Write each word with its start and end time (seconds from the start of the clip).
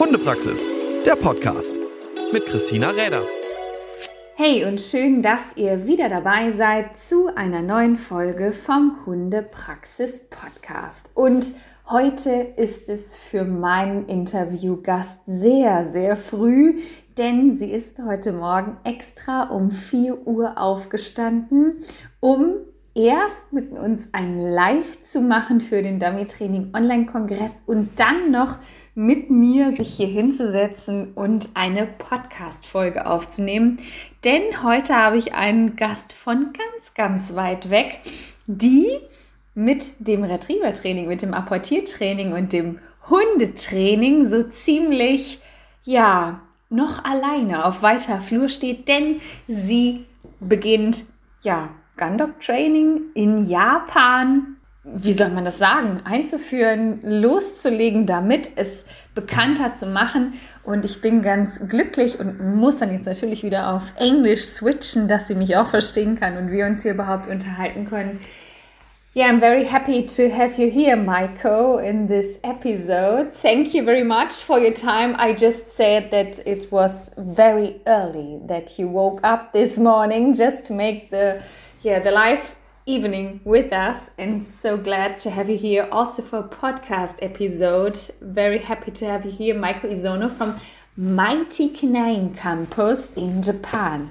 Hundepraxis, 0.00 0.66
der 1.04 1.14
Podcast 1.14 1.78
mit 2.32 2.46
Christina 2.46 2.88
Räder. 2.88 3.22
Hey 4.34 4.64
und 4.64 4.80
schön, 4.80 5.20
dass 5.20 5.42
ihr 5.56 5.86
wieder 5.86 6.08
dabei 6.08 6.52
seid 6.52 6.96
zu 6.96 7.26
einer 7.36 7.60
neuen 7.60 7.98
Folge 7.98 8.52
vom 8.52 8.96
Hundepraxis 9.04 10.22
Podcast. 10.30 11.10
Und 11.12 11.52
heute 11.90 12.30
ist 12.30 12.88
es 12.88 13.14
für 13.14 13.44
meinen 13.44 14.06
Interviewgast 14.06 15.18
sehr, 15.26 15.86
sehr 15.86 16.16
früh, 16.16 16.80
denn 17.18 17.54
sie 17.54 17.70
ist 17.70 17.98
heute 18.02 18.32
Morgen 18.32 18.78
extra 18.84 19.50
um 19.50 19.70
4 19.70 20.26
Uhr 20.26 20.56
aufgestanden, 20.56 21.84
um 22.20 22.54
erst 23.00 23.52
mit 23.52 23.72
uns 23.72 24.08
ein 24.12 24.38
Live 24.38 25.02
zu 25.02 25.22
machen 25.22 25.60
für 25.60 25.82
den 25.82 25.98
Dummy 25.98 26.26
Training 26.26 26.70
Online 26.74 27.06
Kongress 27.06 27.52
und 27.66 27.98
dann 27.98 28.30
noch 28.30 28.58
mit 28.94 29.30
mir 29.30 29.74
sich 29.74 29.94
hier 29.94 30.06
hinzusetzen 30.06 31.12
und 31.14 31.48
eine 31.54 31.86
Podcast 31.86 32.66
Folge 32.66 33.06
aufzunehmen. 33.06 33.78
Denn 34.24 34.62
heute 34.62 34.94
habe 34.94 35.16
ich 35.16 35.34
einen 35.34 35.76
Gast 35.76 36.12
von 36.12 36.52
ganz, 36.52 36.94
ganz 36.94 37.34
weit 37.34 37.70
weg, 37.70 38.00
die 38.46 38.88
mit 39.54 40.06
dem 40.06 40.22
Retriever 40.22 40.74
Training, 40.74 41.08
mit 41.08 41.22
dem 41.22 41.32
Apportiertraining 41.32 42.32
und 42.32 42.52
dem 42.52 42.80
Hundetraining 43.08 44.26
so 44.26 44.42
ziemlich, 44.44 45.40
ja, 45.84 46.42
noch 46.68 47.04
alleine 47.04 47.64
auf 47.64 47.82
weiter 47.82 48.20
Flur 48.20 48.48
steht, 48.48 48.88
denn 48.88 49.20
sie 49.48 50.04
beginnt, 50.38 51.04
ja, 51.42 51.70
Gundog 52.00 52.40
Training 52.40 53.10
in 53.14 53.46
Japan, 53.46 54.56
wie 54.84 55.12
soll 55.12 55.28
man 55.28 55.44
das 55.44 55.58
sagen, 55.58 56.00
einzuführen, 56.04 57.00
loszulegen, 57.02 58.06
damit 58.06 58.52
es 58.56 58.86
bekannter 59.14 59.74
zu 59.74 59.86
machen. 59.86 60.32
Und 60.64 60.86
ich 60.86 61.02
bin 61.02 61.20
ganz 61.22 61.60
glücklich 61.68 62.18
und 62.18 62.56
muss 62.56 62.78
dann 62.78 62.90
jetzt 62.90 63.04
natürlich 63.04 63.44
wieder 63.44 63.74
auf 63.74 63.92
Englisch 63.96 64.44
switchen, 64.44 65.06
dass 65.06 65.28
sie 65.28 65.34
mich 65.34 65.56
auch 65.56 65.66
verstehen 65.66 66.18
kann 66.18 66.38
und 66.38 66.50
wir 66.50 66.66
uns 66.66 66.82
hier 66.82 66.94
überhaupt 66.94 67.28
unterhalten 67.28 67.84
können. 67.84 68.20
Yeah, 69.12 69.28
I'm 69.28 69.40
very 69.40 69.64
happy 69.64 70.06
to 70.06 70.30
have 70.30 70.56
you 70.56 70.70
here, 70.70 70.96
Maiko, 70.96 71.78
in 71.78 72.06
this 72.06 72.38
episode. 72.44 73.32
Thank 73.42 73.74
you 73.74 73.84
very 73.84 74.04
much 74.04 74.34
for 74.34 74.60
your 74.60 74.72
time. 74.72 75.16
I 75.18 75.34
just 75.34 75.76
said 75.76 76.12
that 76.12 76.38
it 76.46 76.70
was 76.70 77.10
very 77.18 77.80
early 77.88 78.38
that 78.46 78.78
you 78.78 78.86
woke 78.86 79.20
up 79.24 79.52
this 79.52 79.78
morning 79.78 80.32
just 80.34 80.64
to 80.66 80.72
make 80.72 81.10
the 81.10 81.42
yeah, 81.82 81.98
the 81.98 82.10
live 82.10 82.56
evening 82.84 83.40
with 83.44 83.72
us 83.72 84.10
and 84.18 84.44
so 84.44 84.76
glad 84.76 85.18
to 85.20 85.30
have 85.30 85.48
you 85.48 85.56
here 85.56 85.88
also 85.90 86.20
for 86.22 86.40
a 86.40 86.42
podcast 86.42 87.16
episode. 87.22 87.98
Very 88.20 88.58
happy 88.58 88.90
to 88.90 89.06
have 89.06 89.24
you 89.24 89.30
here, 89.30 89.54
Maiko 89.54 89.84
Isono 89.84 90.30
from 90.30 90.60
Mighty 90.96 91.70
Canine 91.70 92.34
Campus 92.34 93.08
in 93.16 93.42
Japan. 93.42 94.10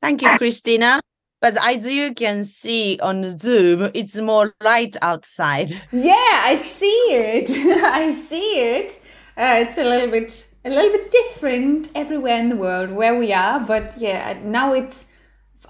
Thank 0.00 0.20
you, 0.20 0.36
Christina. 0.36 1.00
But 1.40 1.56
as 1.64 1.90
you 1.90 2.12
can 2.12 2.44
see 2.44 2.98
on 3.00 3.22
the 3.22 3.38
Zoom, 3.38 3.90
it's 3.94 4.18
more 4.18 4.54
light 4.62 4.96
outside. 5.00 5.70
Yeah, 5.92 6.12
I 6.16 6.62
see 6.70 7.06
it. 7.08 7.48
I 7.82 8.12
see 8.28 8.60
it. 8.60 9.00
Uh, 9.38 9.64
it's 9.66 9.78
a 9.78 9.84
little 9.84 10.10
bit 10.10 10.46
a 10.66 10.68
little 10.68 10.92
bit 10.92 11.10
different 11.10 11.88
everywhere 11.94 12.36
in 12.36 12.50
the 12.50 12.56
world 12.56 12.90
where 12.90 13.18
we 13.18 13.32
are, 13.32 13.58
but 13.60 13.96
yeah, 13.96 14.38
now 14.44 14.74
it's 14.74 15.06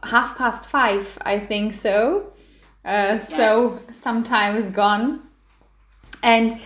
half 0.02 0.36
past 0.36 0.66
five, 0.66 1.18
I 1.22 1.38
think 1.38 1.74
so. 1.74 2.32
Uh, 2.84 3.18
yes. 3.18 3.36
So 3.36 3.68
some 3.68 4.22
time 4.22 4.56
is 4.56 4.70
gone. 4.70 5.22
And 6.22 6.60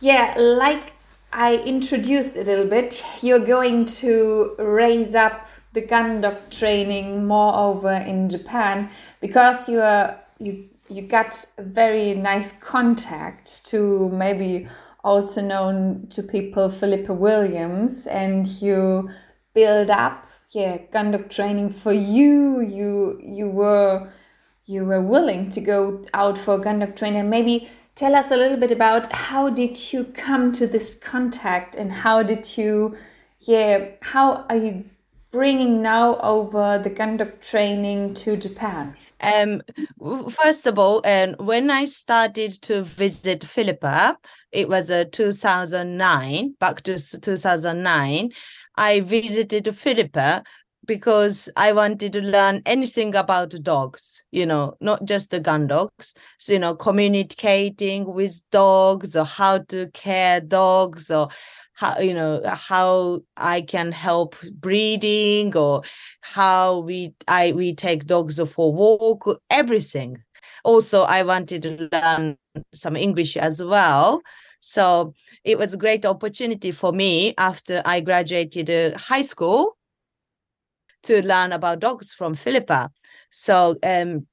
yeah, 0.00 0.34
like 0.36 0.92
I 1.32 1.56
introduced 1.56 2.36
a 2.36 2.42
little 2.42 2.66
bit, 2.66 3.04
you're 3.22 3.44
going 3.44 3.84
to 3.86 4.54
raise 4.58 5.14
up 5.14 5.48
the 5.72 5.80
gun 5.82 6.22
dog 6.22 6.36
training 6.50 7.26
more 7.26 7.54
over 7.54 7.92
in 7.92 8.28
Japan 8.28 8.90
because 9.20 9.68
you 9.68 9.80
are 9.80 10.18
you 10.38 10.68
you 10.88 11.02
got 11.02 11.44
a 11.58 11.62
very 11.62 12.14
nice 12.14 12.52
contact 12.60 13.64
to 13.66 14.08
maybe 14.08 14.66
also 15.04 15.42
known 15.42 16.06
to 16.08 16.22
people 16.22 16.70
Philippa 16.70 17.12
Williams 17.12 18.06
and 18.06 18.46
you 18.46 19.10
build 19.54 19.90
up 19.90 20.27
yeah 20.50 20.78
gun 20.92 21.12
dog 21.12 21.30
training 21.30 21.70
for 21.70 21.92
you. 21.92 22.60
You 22.60 23.20
you 23.22 23.48
were 23.48 24.10
you 24.66 24.84
were 24.84 25.02
willing 25.02 25.50
to 25.50 25.60
go 25.60 26.04
out 26.14 26.38
for 26.38 26.58
dog 26.58 26.96
training. 26.96 27.30
Maybe 27.30 27.68
tell 27.98 28.14
us 28.14 28.30
a 28.30 28.36
little 28.36 28.56
bit 28.56 28.70
about 28.70 29.12
how 29.12 29.50
did 29.50 29.92
you 29.92 30.04
come 30.04 30.52
to 30.52 30.68
this 30.68 30.94
contact 30.94 31.74
and 31.74 31.90
how 31.90 32.22
did 32.22 32.56
you 32.56 32.96
yeah 33.40 33.86
how 34.02 34.46
are 34.48 34.56
you 34.56 34.84
bringing 35.32 35.82
now 35.82 36.16
over 36.20 36.80
the 36.82 36.90
dog 36.90 37.40
training 37.40 38.14
to 38.14 38.36
japan? 38.36 38.96
Um 39.20 39.62
first 40.30 40.68
of 40.68 40.78
all 40.78 41.02
and 41.04 41.34
when 41.40 41.72
i 41.72 41.84
started 41.84 42.52
to 42.62 42.82
visit 42.82 43.42
philippa 43.42 44.16
it 44.52 44.68
was 44.68 44.92
uh, 44.92 45.04
2009 45.10 46.54
back 46.60 46.82
to 46.82 46.96
2009 46.96 48.30
I 48.78 49.00
visited 49.00 49.76
Philippa 49.76 50.44
because 50.86 51.50
I 51.56 51.72
wanted 51.72 52.12
to 52.14 52.20
learn 52.22 52.62
anything 52.64 53.14
about 53.16 53.50
dogs, 53.62 54.22
you 54.30 54.46
know, 54.46 54.74
not 54.80 55.04
just 55.04 55.30
the 55.32 55.40
gun 55.40 55.66
dogs, 55.66 56.14
so, 56.38 56.52
you 56.52 56.60
know, 56.60 56.74
communicating 56.76 58.06
with 58.06 58.40
dogs 58.50 59.16
or 59.16 59.24
how 59.24 59.58
to 59.68 59.88
care 59.88 60.40
dogs 60.40 61.10
or 61.10 61.28
how, 61.74 61.98
you 61.98 62.14
know, 62.14 62.40
how 62.46 63.20
I 63.36 63.62
can 63.62 63.90
help 63.90 64.36
breeding 64.52 65.56
or 65.56 65.82
how 66.20 66.78
we, 66.78 67.14
I, 67.26 67.52
we 67.52 67.74
take 67.74 68.06
dogs 68.06 68.40
for 68.50 68.72
walk, 68.72 69.26
everything. 69.50 70.22
Also, 70.64 71.02
I 71.02 71.24
wanted 71.24 71.62
to 71.62 71.88
learn 71.92 72.36
some 72.74 72.96
English 72.96 73.36
as 73.36 73.62
well. 73.62 74.22
So 74.60 75.14
it 75.44 75.58
was 75.58 75.74
a 75.74 75.78
great 75.78 76.04
opportunity 76.04 76.70
for 76.72 76.92
me 76.92 77.34
after 77.38 77.82
I 77.84 78.00
graduated 78.00 78.70
uh, 78.70 78.98
high 78.98 79.22
school 79.22 79.76
to 81.04 81.22
learn 81.22 81.52
about 81.52 81.80
dogs 81.80 82.12
from 82.12 82.34
Philippa. 82.34 82.90
So 83.30 83.76
um, 83.82 84.26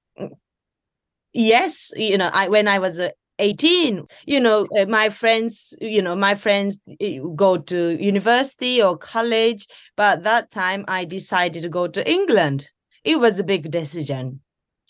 yes, 1.33 1.91
you 1.95 2.17
know, 2.17 2.29
I 2.33 2.49
when 2.49 2.67
I 2.67 2.79
was 2.79 2.99
uh, 2.99 3.09
18 3.39 4.05
you 4.25 4.39
know 4.39 4.65
uh, 4.79 4.85
my 4.85 5.09
friends 5.09 5.73
you 5.81 6.01
know 6.01 6.15
my 6.15 6.35
friends 6.35 6.79
uh, 7.01 7.05
go 7.35 7.57
to 7.57 8.01
university 8.01 8.81
or 8.81 8.97
college 8.97 9.67
but 9.97 10.23
that 10.23 10.49
time 10.51 10.85
i 10.87 11.03
decided 11.03 11.61
to 11.61 11.67
go 11.69 11.85
to 11.87 12.09
england. 12.09 12.69
It 13.03 13.19
was 13.19 13.37
a 13.37 13.43
big 13.43 13.69
decision. 13.71 14.39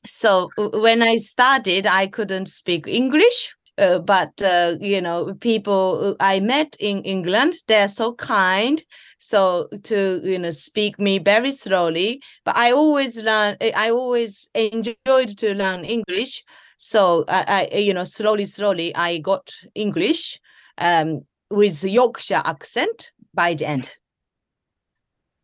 So 0.06 0.52
when 0.57 1.02
i 1.02 1.16
started 1.17 1.88
i 1.88 2.06
couldn't 2.06 2.47
speak 2.47 2.88
english 2.88 3.56
uh, 3.78 4.00
but 4.00 4.41
uh, 4.41 4.75
you 4.80 5.02
know 5.02 5.34
people 5.36 6.16
i 6.19 6.40
met 6.40 6.75
in 6.80 7.00
england 7.03 7.53
they're 7.68 7.88
so 7.88 8.13
kind 8.13 8.84
so 9.19 9.68
to 9.84 10.22
you 10.24 10.40
know 10.40 10.52
speak 10.52 11.00
me 11.00 11.19
very 11.19 11.52
slowly 11.52 12.22
but 12.44 12.56
i 12.56 12.72
always 12.72 13.22
learn 13.24 13.56
i 13.75 13.90
always 13.90 14.50
enjoyed 14.53 15.30
to 15.38 15.53
learn 15.53 15.84
english. 15.85 16.44
So 16.78 17.24
i, 17.28 17.69
I 17.72 17.78
you 17.78 17.94
know 17.94 18.03
slowly 18.03 18.46
slowly 18.46 18.96
i 18.96 19.18
got 19.18 19.53
english 19.75 20.40
um, 20.78 21.25
with 21.50 21.84
yorkshire 21.84 22.41
accent 22.46 23.12
by 23.34 23.53
the 23.53 23.66
end. 23.66 23.96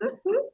Mm-hmm 0.01 0.50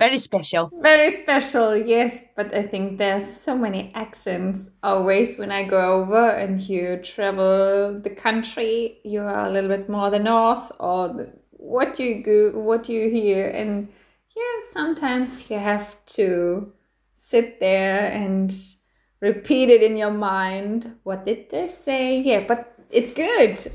very 0.00 0.18
special. 0.18 0.72
Very 0.80 1.10
special 1.22 1.76
yes 1.76 2.22
but 2.34 2.54
i 2.54 2.62
think 2.62 2.98
there's 2.98 3.28
so 3.46 3.54
many 3.56 3.92
accents 3.94 4.70
always 4.82 5.38
when 5.38 5.52
i 5.52 5.62
go 5.62 5.80
over 6.00 6.30
and 6.30 6.58
you 6.60 6.98
travel 7.02 8.00
the 8.00 8.14
country 8.26 8.98
you 9.04 9.20
are 9.20 9.44
a 9.46 9.50
little 9.50 9.68
bit 9.68 9.88
more 9.90 10.08
the 10.10 10.18
north 10.18 10.72
or 10.80 11.08
the, 11.08 11.32
what 11.60 11.98
you 12.00 12.22
go 12.22 12.58
what 12.58 12.88
you 12.88 13.10
hear. 13.10 13.48
And 13.50 13.88
yeah 14.34 14.56
sometimes 14.72 15.50
you 15.50 15.58
have 15.58 15.94
to 16.18 16.72
sit 17.16 17.60
there 17.60 18.10
and 18.10 18.54
repeat 19.20 19.68
it 19.68 19.82
in 19.82 19.98
your 19.98 20.10
mind. 20.10 20.96
What 21.02 21.26
did 21.26 21.50
they 21.50 21.68
say? 21.68 22.20
Yeah 22.20 22.44
but 22.48 22.74
it's 22.90 23.12
good. 23.12 23.70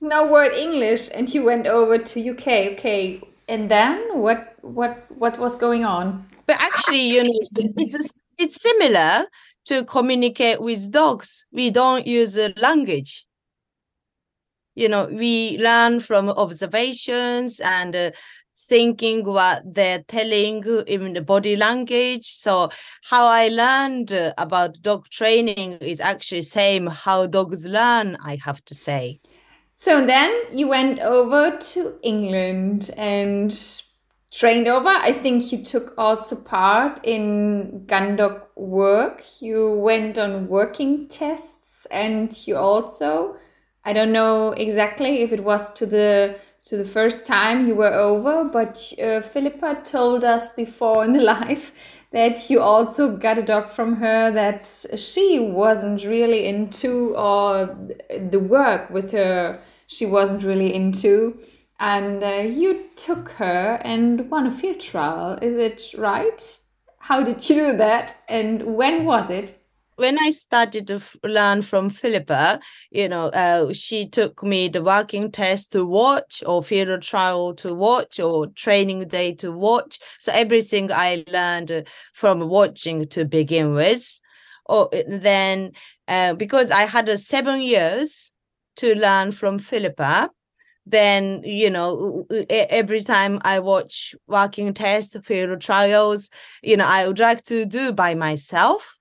No 0.00 0.30
word 0.30 0.52
english 0.52 1.08
and 1.14 1.32
you 1.32 1.42
went 1.42 1.66
over 1.66 1.96
to 1.98 2.30
uk 2.30 2.46
okay 2.46 3.22
and 3.48 3.70
then 3.70 4.18
what 4.18 4.56
what 4.62 5.04
what 5.10 5.38
was 5.38 5.56
going 5.56 5.84
on? 5.84 6.26
But 6.46 6.56
actually 6.60 7.02
you 7.02 7.24
know 7.24 7.40
it's 7.76 8.20
it's 8.38 8.60
similar 8.60 9.26
to 9.66 9.84
communicate 9.84 10.60
with 10.60 10.90
dogs. 10.92 11.46
We 11.52 11.70
don't 11.70 12.06
use 12.06 12.36
a 12.36 12.52
language. 12.56 13.26
You 14.74 14.88
know 14.88 15.06
we 15.06 15.58
learn 15.58 16.00
from 16.00 16.28
observations 16.30 17.60
and 17.60 17.94
uh, 17.94 18.10
thinking 18.68 19.24
what 19.24 19.62
they're 19.66 20.02
telling 20.08 20.64
in 20.86 21.12
the 21.12 21.20
body 21.20 21.56
language. 21.56 22.26
So 22.26 22.70
how 23.04 23.26
i 23.26 23.48
learned 23.48 24.12
about 24.38 24.80
dog 24.80 25.08
training 25.10 25.74
is 25.74 26.00
actually 26.00 26.42
same 26.42 26.86
how 26.86 27.26
dogs 27.26 27.66
learn 27.66 28.16
i 28.24 28.36
have 28.42 28.64
to 28.64 28.74
say 28.74 29.20
So 29.84 30.06
then 30.06 30.32
you 30.50 30.66
went 30.66 31.00
over 31.00 31.58
to 31.58 31.98
England 32.02 32.90
and 32.96 33.54
trained 34.32 34.66
over. 34.66 34.88
I 34.88 35.12
think 35.12 35.52
you 35.52 35.62
took 35.62 35.92
also 35.98 36.36
part 36.36 37.00
in 37.02 37.84
Gundog 37.84 38.44
work. 38.56 39.22
You 39.42 39.78
went 39.80 40.18
on 40.18 40.48
working 40.48 41.06
tests 41.08 41.86
and 41.90 42.34
you 42.46 42.56
also, 42.56 43.36
I 43.84 43.92
don't 43.92 44.10
know 44.10 44.52
exactly 44.52 45.20
if 45.20 45.34
it 45.34 45.44
was 45.44 45.70
to 45.74 45.84
the 45.84 46.36
to 46.64 46.78
the 46.78 46.86
first 46.86 47.26
time 47.26 47.68
you 47.68 47.74
were 47.74 47.92
over, 47.92 48.44
but 48.44 48.90
uh, 48.98 49.20
Philippa 49.20 49.82
told 49.84 50.24
us 50.24 50.48
before 50.48 51.04
in 51.04 51.12
the 51.12 51.20
live 51.34 51.72
that 52.10 52.48
you 52.48 52.62
also 52.62 53.18
got 53.18 53.36
a 53.36 53.42
dog 53.42 53.68
from 53.68 53.96
her 53.96 54.30
that 54.30 54.66
she 54.96 55.40
wasn't 55.40 56.06
really 56.06 56.46
into 56.46 57.14
or 57.16 57.76
the 58.30 58.38
work 58.38 58.88
with 58.88 59.12
her 59.12 59.60
she 59.86 60.06
wasn't 60.06 60.42
really 60.42 60.74
into 60.74 61.38
and 61.80 62.22
uh, 62.22 62.42
you 62.46 62.88
took 62.96 63.28
her 63.30 63.80
and 63.84 64.30
won 64.30 64.46
a 64.46 64.50
field 64.50 64.80
trial 64.80 65.38
is 65.42 65.56
it 65.56 65.98
right 65.98 66.58
how 66.98 67.22
did 67.22 67.48
you 67.48 67.56
do 67.56 67.76
that 67.76 68.16
and 68.28 68.62
when 68.62 69.04
was 69.04 69.30
it 69.30 69.58
when 69.96 70.18
I 70.18 70.30
started 70.30 70.88
to 70.88 71.00
learn 71.22 71.62
from 71.62 71.88
Philippa, 71.88 72.60
you 72.90 73.08
know, 73.08 73.26
uh, 73.28 73.72
she 73.72 74.08
took 74.08 74.42
me 74.42 74.68
the 74.68 74.82
working 74.82 75.30
test 75.30 75.72
to 75.72 75.86
watch 75.86 76.42
or 76.44 76.62
field 76.62 77.02
trial 77.02 77.54
to 77.54 77.74
watch 77.74 78.18
or 78.18 78.48
training 78.48 79.06
day 79.08 79.34
to 79.36 79.52
watch. 79.52 80.00
So 80.18 80.32
everything 80.32 80.90
I 80.90 81.24
learned 81.28 81.86
from 82.12 82.48
watching 82.48 83.06
to 83.08 83.24
begin 83.24 83.74
with. 83.74 84.20
Or 84.66 84.88
oh, 84.92 85.02
then 85.06 85.72
uh, 86.08 86.34
because 86.34 86.70
I 86.70 86.86
had 86.86 87.16
seven 87.18 87.60
years 87.60 88.33
to 88.76 88.94
learn 88.94 89.32
from 89.32 89.58
Philippa, 89.58 90.30
then 90.86 91.42
you 91.44 91.70
know 91.70 92.26
every 92.50 93.00
time 93.00 93.38
i 93.42 93.58
watch 93.58 94.14
working 94.26 94.74
tests 94.74 95.16
field 95.24 95.60
trials 95.60 96.28
you 96.62 96.76
know 96.76 96.86
i 96.86 97.06
would 97.06 97.18
like 97.18 97.42
to 97.44 97.64
do 97.64 97.92
by 97.92 98.14
myself. 98.14 98.98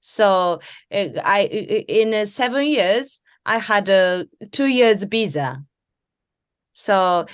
So 0.00 0.60
i 0.90 1.42
in 1.88 2.26
seven 2.26 2.66
years 2.66 3.20
i 3.44 3.58
had 3.58 3.88
a 3.88 4.26
two 4.50 4.66
years 4.66 5.02
visa. 5.02 5.62
So 6.72 7.26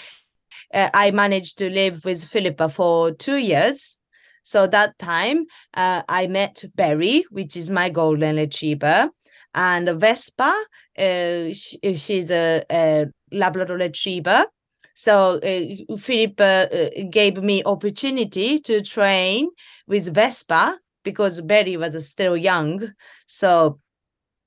uh, 0.74 0.90
i 0.92 1.10
managed 1.12 1.58
to 1.58 1.70
live 1.70 2.04
with 2.04 2.24
philippa 2.24 2.68
for 2.70 3.12
two 3.12 3.36
years. 3.36 3.98
So 4.42 4.66
that 4.66 4.98
time 4.98 5.44
uh, 5.74 6.02
i 6.08 6.26
met 6.26 6.64
berry 6.74 7.24
which 7.30 7.56
is 7.56 7.70
my 7.70 7.90
golden 7.90 8.36
retriever 8.36 9.10
and 9.54 9.88
vespa 10.00 10.54
uh, 10.98 11.52
she, 11.54 11.96
she's 11.96 12.30
a, 12.30 12.64
a 12.70 13.06
Labrador 13.32 13.76
Retriever. 13.76 14.46
So 14.94 15.38
uh, 15.38 15.96
Philip 15.96 16.40
uh, 16.40 16.66
gave 17.10 17.42
me 17.42 17.62
opportunity 17.64 18.58
to 18.60 18.82
train 18.82 19.48
with 19.86 20.12
Vespa 20.12 20.78
because 21.04 21.40
Berry 21.40 21.76
was 21.76 22.08
still 22.08 22.36
young. 22.36 22.92
So 23.26 23.78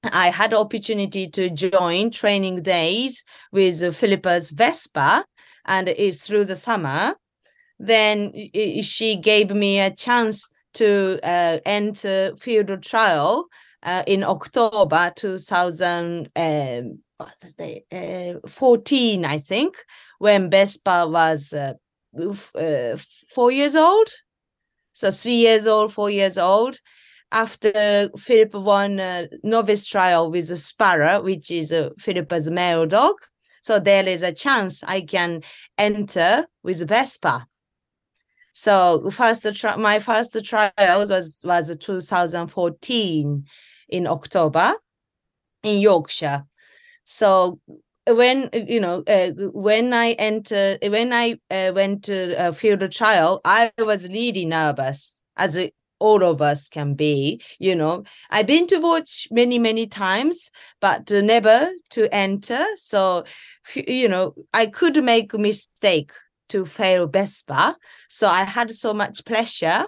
I 0.03 0.29
had 0.29 0.53
opportunity 0.53 1.29
to 1.29 1.49
join 1.49 2.11
training 2.11 2.63
days 2.63 3.23
with 3.51 3.95
Philippa's 3.95 4.51
Vespa, 4.51 5.25
and 5.65 5.87
it's 5.87 6.27
through 6.27 6.45
the 6.45 6.55
summer. 6.55 7.15
Then 7.79 8.33
she 8.81 9.15
gave 9.15 9.51
me 9.51 9.79
a 9.79 9.91
chance 9.91 10.49
to 10.73 11.19
uh, 11.23 11.59
enter 11.65 12.35
field 12.37 12.81
trial 12.83 13.47
uh, 13.83 14.03
in 14.07 14.23
October 14.23 15.11
2000. 15.15 16.29
Um, 16.35 16.99
uh, 17.91 18.33
14, 18.47 19.25
I 19.25 19.37
think, 19.37 19.75
when 20.19 20.49
Vespa 20.49 21.07
was 21.07 21.53
uh, 21.53 21.73
uh, 22.55 22.97
four 23.29 23.51
years 23.51 23.75
old. 23.75 24.07
So 24.93 25.11
three 25.11 25.35
years 25.35 25.67
old, 25.67 25.93
four 25.93 26.09
years 26.09 26.37
old. 26.37 26.79
After 27.31 28.09
Philip 28.17 28.53
won 28.53 28.99
a 28.99 29.29
novice 29.43 29.85
trial 29.85 30.31
with 30.31 30.57
Sparrow, 30.59 31.21
which 31.21 31.49
is 31.49 31.71
a 31.71 31.91
Philip's 31.97 32.49
male 32.49 32.85
dog. 32.85 33.15
So 33.63 33.79
there 33.79 34.07
is 34.07 34.21
a 34.21 34.33
chance 34.33 34.83
I 34.83 35.01
can 35.01 35.43
enter 35.77 36.45
with 36.61 36.87
Vespa. 36.87 37.47
So 38.51 39.09
first 39.11 39.47
my 39.77 39.99
first 39.99 40.43
trial 40.43 40.71
was 40.77 41.39
was 41.43 41.77
2014 41.77 43.45
in 43.91 44.07
October 44.07 44.73
in 45.63 45.79
Yorkshire. 45.79 46.45
So 47.03 47.59
when 48.07 48.49
you 48.53 48.79
know 48.79 49.03
uh, 49.07 49.31
when 49.53 49.93
I 49.93 50.13
enter 50.13 50.77
when 50.81 51.13
I 51.13 51.39
uh, 51.49 51.71
went 51.75 52.03
to 52.05 52.33
a 52.37 52.53
field 52.53 52.89
trial, 52.91 53.41
I 53.45 53.71
was 53.77 54.09
really 54.09 54.45
nervous 54.45 55.19
as 55.37 55.55
it, 55.55 55.73
all 55.99 56.23
of 56.23 56.41
us 56.41 56.67
can 56.67 56.95
be. 56.95 57.41
You 57.59 57.75
know, 57.75 58.03
I've 58.29 58.47
been 58.47 58.67
to 58.67 58.79
watch 58.79 59.27
many 59.31 59.59
many 59.59 59.87
times, 59.87 60.51
but 60.79 61.09
never 61.11 61.69
to 61.91 62.13
enter. 62.13 62.65
So 62.75 63.25
you 63.75 64.07
know, 64.07 64.33
I 64.53 64.65
could 64.65 65.03
make 65.03 65.33
a 65.33 65.37
mistake 65.37 66.11
to 66.49 66.65
fail 66.65 67.07
Vespa. 67.07 67.77
So 68.09 68.27
I 68.27 68.43
had 68.43 68.71
so 68.71 68.93
much 68.93 69.23
pleasure. 69.25 69.85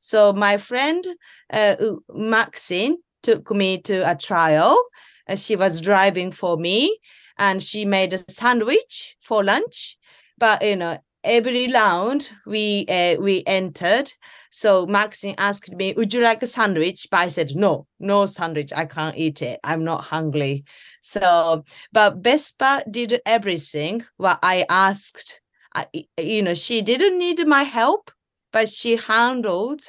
So 0.00 0.34
my 0.34 0.58
friend 0.58 1.02
uh, 1.50 1.76
Maxine 2.10 2.96
took 3.24 3.50
me 3.50 3.80
to 3.82 4.08
a 4.08 4.14
trial 4.14 4.80
and 5.26 5.40
she 5.40 5.56
was 5.56 5.80
driving 5.80 6.30
for 6.30 6.56
me 6.56 6.98
and 7.38 7.62
she 7.62 7.84
made 7.84 8.12
a 8.12 8.18
sandwich 8.30 9.16
for 9.20 9.42
lunch. 9.42 9.96
But 10.38 10.62
you 10.62 10.76
know 10.76 10.98
every 11.24 11.72
round 11.72 12.28
we 12.46 12.86
uh, 12.88 13.20
we 13.20 13.42
entered. 13.46 14.12
So 14.50 14.86
maxine 14.86 15.34
asked 15.38 15.72
me 15.72 15.94
would 15.96 16.12
you 16.14 16.20
like 16.20 16.42
a 16.42 16.46
sandwich? 16.46 17.08
But 17.10 17.20
i 17.20 17.28
said 17.28 17.56
no 17.56 17.86
no 17.98 18.26
sandwich. 18.26 18.72
I 18.72 18.84
can't 18.86 19.16
eat 19.16 19.42
it. 19.42 19.58
I'm 19.64 19.84
not 19.84 20.04
hungry. 20.04 20.64
So 21.00 21.64
but 21.92 22.18
vespa 22.18 22.84
did 22.90 23.20
everything 23.26 24.04
what 24.16 24.38
i 24.42 24.66
asked. 24.68 25.40
I, 25.74 25.88
you 26.16 26.42
know 26.42 26.54
she 26.54 26.82
didn't 26.82 27.18
need 27.18 27.44
my 27.48 27.64
help 27.64 28.12
but 28.52 28.68
she 28.68 28.94
handled 28.94 29.82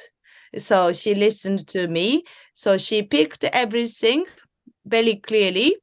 so 0.58 0.92
she 0.92 1.14
listened 1.14 1.66
to 1.68 1.88
me 1.88 2.22
so 2.56 2.78
she 2.78 3.02
picked 3.02 3.44
everything 3.44 4.24
very 4.86 5.16
clearly, 5.16 5.76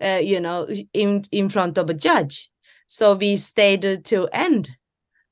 uh, 0.00 0.20
you 0.22 0.38
know, 0.40 0.68
in 0.94 1.24
in 1.32 1.48
front 1.48 1.76
of 1.76 1.90
a 1.90 1.94
judge. 1.94 2.48
So 2.86 3.14
we 3.14 3.36
stayed 3.36 4.04
till 4.04 4.28
end. 4.32 4.70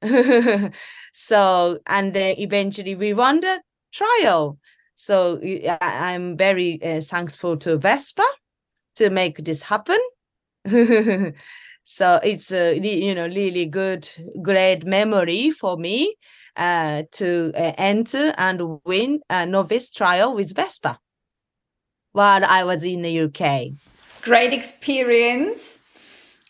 so 1.12 1.78
and 1.86 2.14
then 2.14 2.34
eventually 2.38 2.96
we 2.96 3.14
won 3.14 3.40
the 3.40 3.62
trial. 3.92 4.58
So 4.96 5.40
I'm 5.80 6.36
very 6.36 6.82
uh, 6.82 7.00
thankful 7.00 7.56
to 7.58 7.76
Vespa 7.76 8.26
to 8.96 9.08
make 9.10 9.44
this 9.44 9.62
happen. 9.62 10.00
so 11.84 12.20
it's 12.24 12.52
a 12.52 12.76
you 12.76 13.14
know 13.14 13.28
really 13.28 13.66
good 13.66 14.08
great 14.42 14.84
memory 14.84 15.52
for 15.52 15.76
me 15.76 16.16
uh, 16.58 17.04
to 17.12 17.52
uh, 17.54 17.72
enter 17.78 18.34
and 18.36 18.80
win 18.84 19.20
a 19.30 19.46
novice 19.46 19.90
trial 19.90 20.34
with 20.34 20.54
Vespa 20.54 20.98
while 22.12 22.44
I 22.44 22.64
was 22.64 22.84
in 22.84 23.02
the 23.02 23.20
UK. 23.20 23.78
Great 24.22 24.52
experience. 24.52 25.78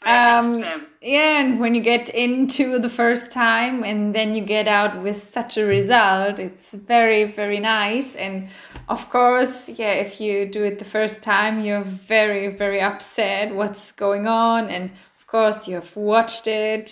Um, 0.02 0.60
yeah, 1.02 1.40
and 1.40 1.58
when 1.58 1.74
you 1.74 1.82
get 1.82 2.08
into 2.08 2.78
the 2.78 2.88
first 2.88 3.32
time 3.32 3.82
and 3.82 4.14
then 4.14 4.34
you 4.34 4.44
get 4.44 4.68
out 4.68 5.02
with 5.02 5.16
such 5.16 5.58
a 5.58 5.64
result, 5.64 6.38
it's 6.38 6.70
very, 6.70 7.32
very 7.32 7.58
nice. 7.58 8.14
And 8.14 8.48
of 8.88 9.10
course, 9.10 9.68
yeah, 9.68 9.94
if 9.94 10.20
you 10.20 10.46
do 10.46 10.62
it 10.64 10.78
the 10.78 10.84
first 10.84 11.20
time, 11.20 11.60
you're 11.60 11.82
very, 11.82 12.48
very 12.56 12.80
upset 12.80 13.54
what's 13.54 13.90
going 13.90 14.28
on. 14.28 14.70
And 14.70 14.92
course, 15.28 15.68
you've 15.68 15.94
watched 15.94 16.46
it 16.46 16.90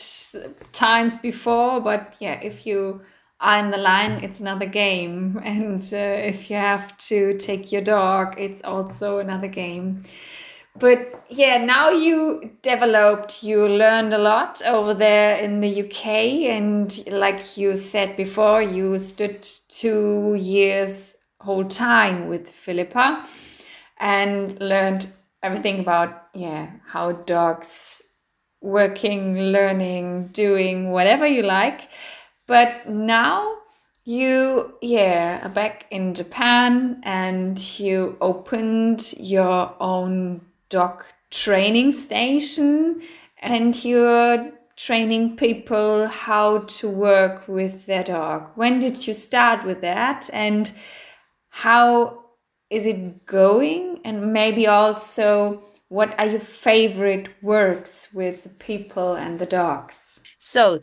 times 0.72 1.18
before, 1.18 1.80
but 1.80 2.14
yeah, 2.20 2.38
if 2.42 2.66
you 2.66 3.00
are 3.40 3.58
in 3.58 3.70
the 3.70 3.78
line, 3.78 4.22
it's 4.22 4.40
another 4.40 4.66
game. 4.66 5.40
And 5.44 5.80
uh, 5.92 5.96
if 5.96 6.50
you 6.50 6.56
have 6.56 6.96
to 7.08 7.36
take 7.38 7.72
your 7.72 7.82
dog, 7.82 8.34
it's 8.38 8.62
also 8.62 9.18
another 9.18 9.48
game. 9.48 10.02
But 10.78 11.24
yeah, 11.30 11.64
now 11.64 11.88
you 11.88 12.50
developed, 12.60 13.42
you 13.42 13.66
learned 13.66 14.12
a 14.12 14.18
lot 14.18 14.60
over 14.66 14.92
there 14.92 15.36
in 15.36 15.60
the 15.60 15.84
UK. 15.84 16.06
And 16.54 17.06
like 17.08 17.56
you 17.56 17.74
said 17.76 18.16
before, 18.16 18.60
you 18.60 18.98
stood 18.98 19.42
two 19.68 20.36
years 20.38 21.16
whole 21.40 21.64
time 21.64 22.28
with 22.28 22.50
Philippa 22.50 23.24
and 23.98 24.60
learned 24.60 25.06
everything 25.42 25.80
about, 25.80 26.28
yeah, 26.34 26.72
how 26.84 27.12
dogs 27.12 28.02
working, 28.66 29.38
learning, 29.38 30.28
doing 30.28 30.90
whatever 30.90 31.26
you 31.26 31.42
like. 31.42 31.88
But 32.46 32.88
now 32.88 33.56
you, 34.04 34.74
yeah, 34.82 35.46
are 35.46 35.48
back 35.48 35.86
in 35.90 36.14
Japan 36.14 37.00
and 37.02 37.58
you 37.78 38.16
opened 38.20 39.14
your 39.18 39.74
own 39.80 40.42
dog 40.68 41.04
training 41.30 41.92
station 41.92 43.02
and 43.38 43.84
you're 43.84 44.52
training 44.76 45.36
people 45.36 46.06
how 46.06 46.58
to 46.58 46.88
work 46.88 47.48
with 47.48 47.86
their 47.86 48.04
dog. 48.04 48.50
When 48.56 48.78
did 48.78 49.06
you 49.06 49.14
start 49.14 49.64
with 49.64 49.80
that 49.80 50.28
and 50.32 50.70
how 51.48 52.24
is 52.68 52.84
it 52.84 53.26
going? 53.26 54.00
And 54.04 54.32
maybe 54.32 54.66
also, 54.66 55.62
what 55.88 56.18
are 56.18 56.26
your 56.26 56.40
favorite 56.40 57.28
works 57.42 58.12
with 58.12 58.42
the 58.42 58.48
people 58.48 59.14
and 59.14 59.38
the 59.38 59.46
dogs? 59.46 60.20
So, 60.38 60.80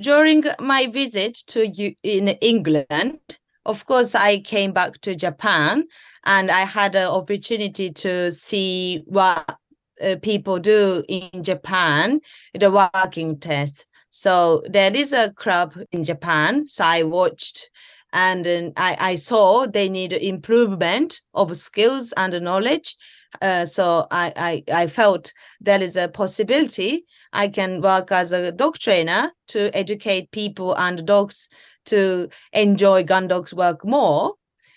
during 0.00 0.44
my 0.58 0.86
visit 0.86 1.34
to 1.48 1.68
you 1.68 1.94
in 2.02 2.28
England, 2.28 3.20
of 3.64 3.86
course, 3.86 4.14
I 4.14 4.40
came 4.40 4.72
back 4.72 5.00
to 5.02 5.14
Japan 5.14 5.84
and 6.24 6.50
I 6.50 6.62
had 6.62 6.94
an 6.94 7.06
opportunity 7.06 7.90
to 7.90 8.32
see 8.32 9.02
what 9.06 9.56
uh, 10.02 10.16
people 10.22 10.58
do 10.58 11.04
in 11.08 11.42
Japan, 11.42 12.20
the 12.54 12.70
walking 12.70 13.38
test. 13.38 13.86
So 14.10 14.62
there 14.68 14.94
is 14.94 15.12
a 15.12 15.32
club 15.32 15.74
in 15.90 16.04
Japan. 16.04 16.68
So 16.68 16.84
I 16.84 17.02
watched 17.02 17.70
and 18.12 18.46
I, 18.76 18.96
I 19.00 19.14
saw 19.14 19.66
they 19.66 19.88
need 19.88 20.12
improvement 20.12 21.20
of 21.34 21.56
skills 21.56 22.12
and 22.16 22.38
knowledge. 22.42 22.96
Uh, 23.42 23.66
so 23.66 24.06
I, 24.12 24.32
I, 24.36 24.82
I 24.82 24.86
felt 24.86 25.32
there 25.60 25.82
is 25.82 25.96
a 25.96 26.06
possibility 26.06 27.04
I 27.32 27.48
can 27.48 27.80
work 27.80 28.12
as 28.12 28.30
a 28.30 28.52
dog 28.52 28.78
trainer 28.78 29.32
to 29.48 29.76
educate 29.76 30.30
people 30.30 30.74
and 30.78 31.04
dogs 31.04 31.50
to 31.86 32.28
enjoy 32.52 33.02
gun 33.02 33.26
dogs 33.26 33.52
work 33.52 33.84
more. 33.84 34.34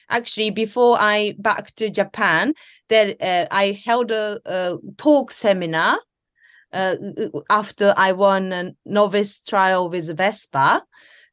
Actually, 0.09 0.49
before 0.49 0.97
I 0.99 1.35
back 1.37 1.75
to 1.75 1.91
Japan, 1.91 2.53
there 2.89 3.15
uh, 3.21 3.45
I 3.51 3.79
held 3.85 4.11
a, 4.11 4.39
a 4.45 4.77
talk 4.97 5.31
seminar 5.31 5.99
uh, 6.73 6.95
after 7.49 7.93
I 7.95 8.13
won 8.13 8.51
a 8.51 8.75
novice 8.85 9.41
trial 9.41 9.89
with 9.89 10.15
Vespa. 10.17 10.83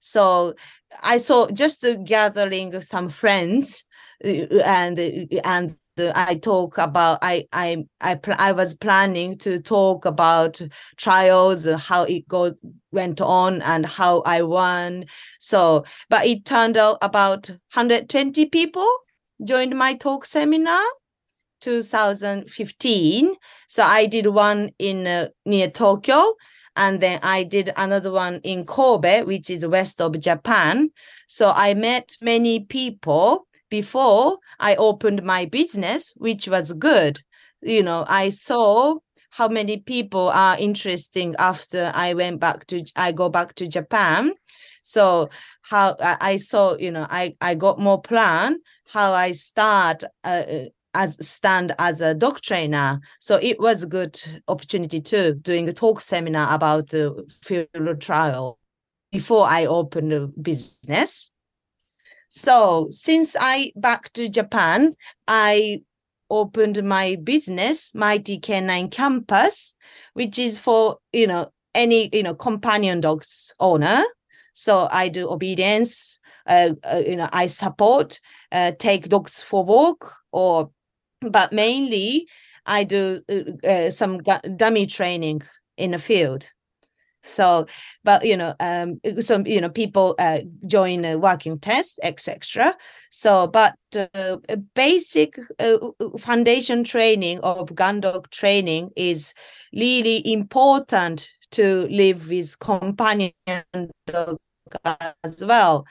So 0.01 0.55
I 1.03 1.17
saw 1.17 1.49
just 1.49 1.87
gathering 2.05 2.81
some 2.83 3.09
friends 3.09 3.85
and 4.23 4.99
and 5.45 5.77
and 5.97 6.13
I 6.15 6.35
talk 6.37 6.79
about 6.79 7.19
I 7.23 7.47
I 7.53 7.85
I 8.01 8.19
I 8.39 8.53
was 8.53 8.75
planning 8.75 9.37
to 9.39 9.61
talk 9.61 10.05
about 10.05 10.61
trials, 10.97 11.67
how 11.67 12.05
it 12.05 12.27
go 12.29 12.55
went 12.91 13.21
on, 13.21 13.63
and 13.63 13.85
how 13.85 14.21
I 14.23 14.43
won. 14.43 15.07
So, 15.41 15.85
but 16.09 16.27
it 16.27 16.45
turned 16.45 16.77
out 16.77 16.99
about 17.03 17.49
120 17.49 18.47
people 18.47 18.89
joined 19.45 19.77
my 19.77 19.95
talk 19.95 20.27
seminar. 20.27 20.83
2015 21.61 23.35
so 23.69 23.85
i 23.85 24.05
did 24.05 24.27
one 24.27 24.69
in 24.81 25.07
uh, 25.07 25.29
near 25.47 25.71
tokyo 25.71 26.35
and 26.75 27.01
then 27.01 27.21
i 27.23 27.45
did 27.45 27.71
another 27.77 28.11
one 28.11 28.41
in 28.43 28.65
kobe 28.67 29.23
which 29.23 29.49
is 29.49 29.65
west 29.65 30.01
of 30.01 30.19
japan 30.19 30.91
so 31.29 31.53
i 31.55 31.73
met 31.73 32.17
many 32.21 32.59
people 32.59 33.47
before 33.73 34.37
I 34.61 34.75
opened 34.75 35.23
my 35.23 35.47
business, 35.47 36.13
which 36.19 36.47
was 36.47 36.75
good. 36.75 37.21
You 37.63 37.83
know, 37.83 38.05
I 38.07 38.29
saw 38.29 38.97
how 39.31 39.49
many 39.49 39.79
people 39.79 40.29
are 40.29 40.59
interesting 40.59 41.35
after 41.39 41.91
I 41.95 42.13
went 42.13 42.39
back 42.39 42.67
to 42.67 42.85
I 42.95 43.13
go 43.13 43.31
back 43.31 43.55
to 43.55 43.67
Japan. 43.67 44.35
So 44.83 45.31
how 45.63 45.97
I 45.99 46.37
saw, 46.37 46.77
you 46.77 46.91
know, 46.91 47.07
I 47.09 47.35
I 47.41 47.55
got 47.55 47.79
more 47.79 48.03
plan 48.03 48.59
how 48.93 49.15
I 49.15 49.33
start 49.33 50.05
uh, 50.23 50.45
uh, 50.57 50.65
as 50.93 51.27
stand 51.27 51.75
as 51.79 52.03
a 52.03 52.13
dog 52.15 52.43
trainer. 52.43 53.01
So 53.21 53.39
it 53.41 53.59
was 53.59 53.85
a 53.85 53.89
good 53.89 54.21
opportunity 54.49 55.01
too, 55.01 55.33
doing 55.41 55.67
a 55.71 55.73
talk 55.73 56.03
seminar 56.03 56.55
about 56.55 56.91
the 56.91 57.27
field 57.41 58.01
trial 58.03 58.59
before 59.11 59.47
I 59.47 59.65
opened 59.65 60.13
the 60.13 60.27
business. 60.27 61.33
So 62.35 62.89
since 62.91 63.37
I 63.39 63.73
back 63.77 64.11
to 64.15 64.27
Japan, 64.27 64.95
I 65.29 65.83
opened 66.31 66.83
my 66.83 67.17
business, 67.23 67.95
Mighty 67.95 68.39
Canine 68.39 68.89
Campus, 68.89 69.75
which 70.15 70.39
is 70.39 70.59
for 70.59 70.97
you 71.13 71.27
know 71.27 71.51
any 71.75 72.09
you 72.11 72.23
know 72.23 72.35
companion 72.35 73.03
dogs 73.03 73.55
owner. 73.61 74.03
So 74.55 74.89
I 74.91 75.09
do 75.09 75.29
obedience. 75.29 76.21
Uh, 76.47 76.71
uh, 76.85 77.03
you 77.07 77.17
know, 77.17 77.29
I 77.35 77.49
support 77.49 78.19
uh, 78.51 78.73
take 78.79 79.11
dogs 79.11 79.43
for 79.43 79.63
walk, 79.63 80.15
or 80.33 80.71
but 81.21 81.53
mainly 81.53 82.29
I 82.65 82.85
do 82.85 83.21
uh, 83.29 83.67
uh, 83.69 83.91
some 83.91 84.23
dummy 84.57 84.87
training 84.87 85.43
in 85.77 85.91
the 85.91 85.99
field 85.99 86.51
so 87.23 87.67
but 88.05 88.25
you 88.25 88.37
know 88.37 88.55
um 88.61 89.01
some 89.21 89.47
you 89.47 89.61
know 89.61 89.69
people 89.69 90.15
uh, 90.19 90.41
join 90.67 91.05
a 91.05 91.17
working 91.17 91.59
test 91.59 92.01
etc 92.03 92.75
so 93.11 93.47
but 93.47 93.77
uh, 94.15 94.37
basic 94.75 95.39
uh, 95.59 95.79
foundation 96.19 96.85
training 96.85 97.39
of 97.41 97.75
dog 98.01 98.29
training 98.31 98.91
is 98.97 99.35
really 99.73 100.21
important 100.31 101.31
to 101.51 101.87
live 101.91 102.29
with 102.29 102.59
companion 102.59 103.33
dog 104.07 104.37
as 105.25 105.45
well 105.45 105.87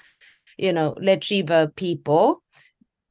you 0.57 0.71
know 0.71 0.95
retriever 1.01 1.67
people. 1.75 2.41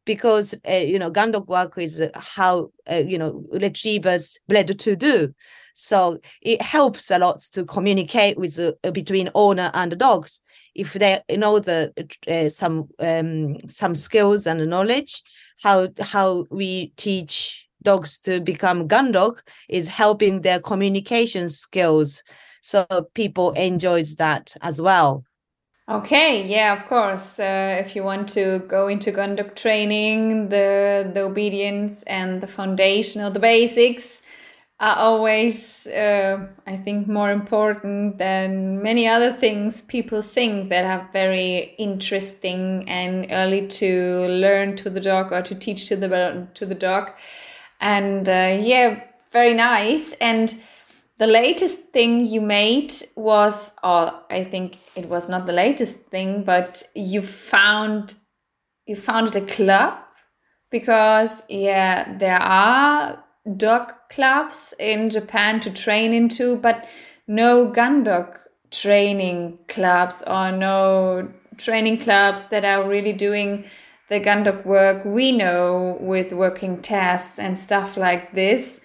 Because 0.07 0.55
uh, 0.69 0.73
you 0.73 0.99
know 0.99 1.11
gun 1.11 1.31
dog 1.31 1.49
work 1.49 1.77
is 1.79 2.03
how 2.15 2.71
uh, 2.91 3.03
you 3.07 3.19
know 3.19 3.45
retrievers 3.53 4.39
bred 4.49 4.79
to 4.79 4.97
do 4.97 5.35
so 5.75 6.19
it 6.43 6.63
helps 6.63 7.11
a 7.11 7.19
lot 7.19 7.41
to 7.53 7.65
communicate 7.65 8.39
with 8.39 8.59
uh, 8.59 8.91
between 8.91 9.31
owner 9.35 9.71
and 9.75 9.93
the 9.93 9.97
dogs. 9.97 10.43
If 10.75 10.95
they 10.95 11.21
know 11.31 11.59
the 11.59 11.93
uh, 12.29 12.49
some 12.49 12.89
um, 12.99 13.59
some 13.69 13.95
skills 13.95 14.47
and 14.47 14.69
knowledge, 14.69 15.23
how 15.63 15.89
how 16.01 16.47
we 16.51 16.93
teach 16.97 17.69
dogs 17.83 18.19
to 18.21 18.41
become 18.41 18.87
gun 18.87 19.13
dog 19.13 19.41
is 19.69 19.89
helping 19.89 20.43
their 20.43 20.61
communication 20.61 21.49
skills. 21.49 22.23
So 22.63 22.87
people 23.15 23.53
enjoys 23.53 24.17
that 24.17 24.55
as 24.61 24.83
well. 24.83 25.25
Okay, 25.89 26.47
yeah, 26.47 26.73
of 26.75 26.87
course. 26.87 27.41
Uh, 27.41 27.83
if 27.85 27.97
you 27.97 28.05
want 28.05 28.29
to 28.31 28.61
go 28.69 28.87
into 28.87 29.11
gun 29.11 29.35
dog 29.35 29.57
training, 29.57 30.49
the 30.49 31.11
the 31.13 31.23
obedience 31.23 32.05
and 32.05 32.41
the 32.41 32.47
foundation 32.47 33.23
or 33.23 33.31
the 33.31 33.41
basics, 33.41 34.20
are 34.81 34.97
always, 34.97 35.87
uh, 35.89 36.49
I 36.67 36.79
think, 36.79 37.07
more 37.07 37.31
important 37.31 38.17
than 38.17 38.83
many 38.83 39.07
other 39.07 39.31
things 39.31 39.83
people 39.83 40.23
think 40.23 40.71
that 40.71 40.85
are 40.85 41.07
very 41.13 41.75
interesting 41.79 42.89
and 42.89 43.27
early 43.31 43.67
to 43.67 44.27
learn 44.27 44.77
to 44.77 44.89
the 44.89 45.01
dog 45.01 45.33
or 45.33 45.43
to 45.43 45.55
teach 45.55 45.87
to 45.89 45.97
the 45.97 46.49
to 46.55 46.65
the 46.65 46.75
dog. 46.75 47.13
And 47.81 48.27
uh, 48.27 48.57
yeah, 48.59 49.05
very 49.33 49.53
nice. 49.53 50.15
And 50.21 50.59
the 51.19 51.27
latest 51.27 51.79
thing 51.93 52.25
you 52.25 52.41
made 52.41 52.95
was, 53.17 53.73
or 53.85 54.15
I 54.31 54.45
think 54.45 54.79
it 54.97 55.11
was 55.11 55.29
not 55.29 55.47
the 55.47 55.53
latest 55.53 55.99
thing, 56.07 56.43
but 56.43 56.83
you 56.95 57.21
found 57.21 58.15
you 58.87 58.97
founded 58.97 59.37
a 59.37 59.47
club 59.47 59.99
because 60.71 61.43
yeah, 61.51 62.17
there 62.17 62.41
are 62.41 63.23
dog 63.57 63.93
clubs 64.11 64.75
in 64.79 65.11
Japan 65.11 65.61
to 65.61 65.71
train 65.71 66.13
into, 66.13 66.57
but 66.57 66.87
no 67.27 67.71
gun 67.71 68.05
dog 68.05 68.39
training 68.71 69.59
clubs 69.69 70.23
or 70.27 70.53
no 70.53 71.29
training 71.57 71.99
clubs 71.99 72.45
that 72.45 72.65
are 72.65 72.89
really 72.89 73.13
doing 73.13 73.65
the 74.09 74.19
gun 74.19 74.43
dog 74.43 74.65
work 74.65 75.05
we 75.05 75.33
know 75.33 75.97
with 76.01 76.33
working 76.33 76.83
tests 76.83 77.39
and 77.39 77.59
stuff 77.59 77.97
like 77.97 78.35
this. 78.35 78.81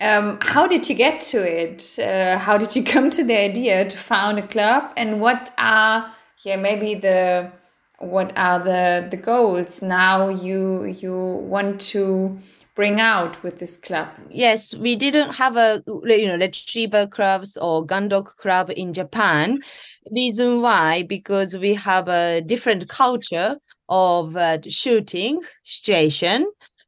Um, 0.00 0.38
how 0.42 0.66
did 0.66 0.88
you 0.88 0.96
get 0.96 1.20
to 1.20 1.38
it? 1.38 1.98
Uh, 1.98 2.36
how 2.38 2.58
did 2.58 2.74
you 2.74 2.82
come 2.94 3.10
to 3.10 3.24
the 3.24 3.36
idea 3.36 3.88
to 3.88 3.96
found 3.96 4.38
a 4.38 4.46
club? 4.46 4.92
And 4.96 5.20
what 5.20 5.52
are 5.58 6.12
yeah 6.44 6.56
maybe 6.56 6.94
the 6.94 7.50
what 7.98 8.32
are 8.36 8.58
the 8.58 9.06
the 9.10 9.16
goals 9.16 9.80
now 9.80 10.28
you 10.28 10.84
you 10.84 11.14
want 11.14 11.80
to 11.80 12.38
bring 12.74 13.00
out 13.00 13.42
with 13.42 13.58
this 13.58 13.76
club? 13.76 14.08
Yes, 14.30 14.74
we 14.74 14.96
didn't 14.96 15.30
have 15.34 15.56
a 15.56 15.82
you 15.86 16.26
know 16.26 16.36
retriever 16.36 17.06
clubs 17.06 17.56
or 17.56 17.84
gun 17.84 18.08
dog 18.08 18.28
club 18.36 18.70
in 18.76 18.92
Japan. 18.92 19.60
Reason 20.10 20.60
why 20.60 21.04
because 21.04 21.56
we 21.56 21.74
have 21.74 22.08
a 22.08 22.40
different 22.40 22.88
culture 22.88 23.56
of 23.88 24.36
uh, 24.36 24.58
shooting 24.68 25.40
situation. 25.62 26.46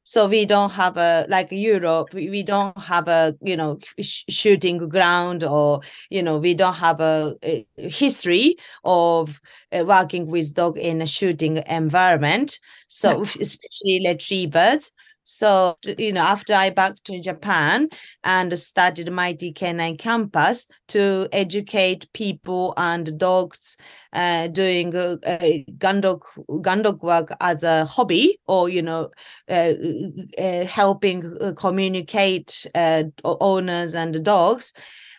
So 0.08 0.28
we 0.28 0.44
don't 0.44 0.70
have 0.70 0.96
a 0.96 1.26
like 1.28 1.48
Europe. 1.50 2.14
We 2.14 2.42
don't 2.44 2.78
have 2.78 3.08
a 3.08 3.34
you 3.42 3.56
know 3.56 3.78
sh- 4.00 4.24
shooting 4.28 4.88
ground 4.88 5.42
or 5.42 5.80
you 6.10 6.22
know 6.22 6.38
we 6.38 6.54
don't 6.54 6.74
have 6.74 7.00
a, 7.00 7.34
a 7.42 7.66
history 7.76 8.56
of 8.84 9.40
uh, 9.72 9.84
working 9.84 10.26
with 10.28 10.54
dog 10.54 10.78
in 10.78 11.02
a 11.02 11.06
shooting 11.06 11.62
environment. 11.68 12.60
So 12.88 13.22
especially 13.22 14.02
retrievers 14.06 14.92
So, 15.28 15.76
you 15.98 16.12
know, 16.12 16.20
after 16.20 16.54
I 16.54 16.70
back 16.70 17.02
to 17.06 17.20
Japan 17.20 17.88
and 18.22 18.56
started 18.56 19.10
Mighty 19.10 19.52
Canine 19.52 19.96
Campus 19.96 20.68
to 20.86 21.26
educate 21.32 22.06
people 22.12 22.74
and 22.76 23.18
dogs 23.18 23.76
uh, 24.12 24.46
doing 24.46 24.94
uh, 24.94 25.16
dog 25.78 26.24
gun 26.60 26.82
dog 26.82 27.02
work 27.02 27.32
as 27.40 27.64
a 27.64 27.84
hobby 27.86 28.38
or 28.46 28.68
you 28.68 28.82
know 28.82 29.10
uh, 29.48 29.72
uh 30.38 30.64
helping 30.64 31.36
uh, 31.40 31.52
communicate 31.56 32.64
uh, 32.76 33.02
owners 33.24 33.96
and 33.96 34.24
dogs 34.24 34.74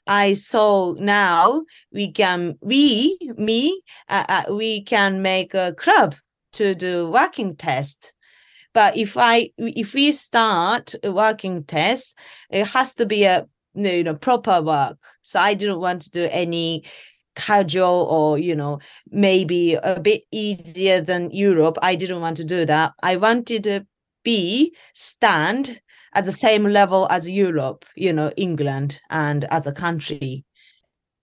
I 0.07 0.35
saw 0.35 0.93
now 0.93 1.63
we 1.91 2.13
can 2.13 2.57
we 2.61 3.17
me 3.35 3.81
we 4.49 4.83
can 4.83 5.21
make 5.21 5.53
a 5.53 5.73
club 5.73 6.15
to 6.53 6.73
do 6.75 7.11
working 7.11 7.57
test 7.57 8.13
but 8.77 8.95
if 8.95 9.17
I 9.17 9.49
if 9.57 9.95
we 9.95 10.11
start 10.11 10.93
a 11.01 11.11
working 11.11 11.63
test, 11.63 12.15
it 12.51 12.67
has 12.67 12.93
to 12.93 13.07
be 13.07 13.23
a 13.23 13.47
you 13.73 14.03
know 14.03 14.13
proper 14.13 14.61
work. 14.61 14.99
So 15.23 15.39
I 15.39 15.55
didn't 15.55 15.79
want 15.79 16.03
to 16.03 16.11
do 16.11 16.29
any 16.31 16.83
casual 17.35 18.05
or 18.07 18.37
you 18.37 18.55
know 18.55 18.77
maybe 19.09 19.73
a 19.73 19.99
bit 19.99 20.25
easier 20.31 21.01
than 21.01 21.31
Europe. 21.31 21.79
I 21.81 21.95
didn't 21.95 22.21
want 22.21 22.37
to 22.37 22.43
do 22.43 22.65
that. 22.65 22.93
I 23.01 23.15
wanted 23.15 23.63
to 23.63 23.87
be 24.23 24.75
stand 24.93 25.81
at 26.13 26.25
the 26.25 26.31
same 26.31 26.65
level 26.65 27.07
as 27.09 27.27
Europe, 27.27 27.83
you 27.95 28.13
know, 28.13 28.31
England 28.37 29.01
and 29.09 29.45
other 29.45 29.71
country. 29.71 30.45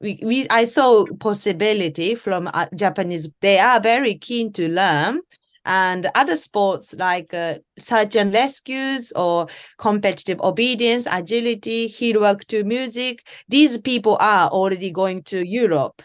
We, 0.01 0.19
we 0.25 0.49
I 0.51 0.65
saw 0.65 1.07
possibility 1.21 2.17
from 2.17 2.51
uh, 2.53 2.67
Japanese. 2.75 3.31
They 3.41 3.61
are 3.61 3.79
very 3.79 4.17
keen 4.17 4.53
to 4.55 4.69
learn, 4.69 5.21
and 5.65 6.09
other 6.15 6.37
sports 6.37 6.95
like 6.95 7.33
uh, 7.33 7.57
search 7.79 8.17
and 8.17 8.33
rescues 8.33 9.13
or 9.13 9.47
competitive 9.79 10.41
obedience, 10.41 11.07
agility, 11.11 11.87
heel 11.87 12.21
work 12.21 12.45
to 12.47 12.65
music. 12.65 13.27
These 13.49 13.79
people 13.79 14.17
are 14.21 14.49
already 14.49 14.91
going 14.91 15.23
to 15.25 15.47
Europe 15.47 16.03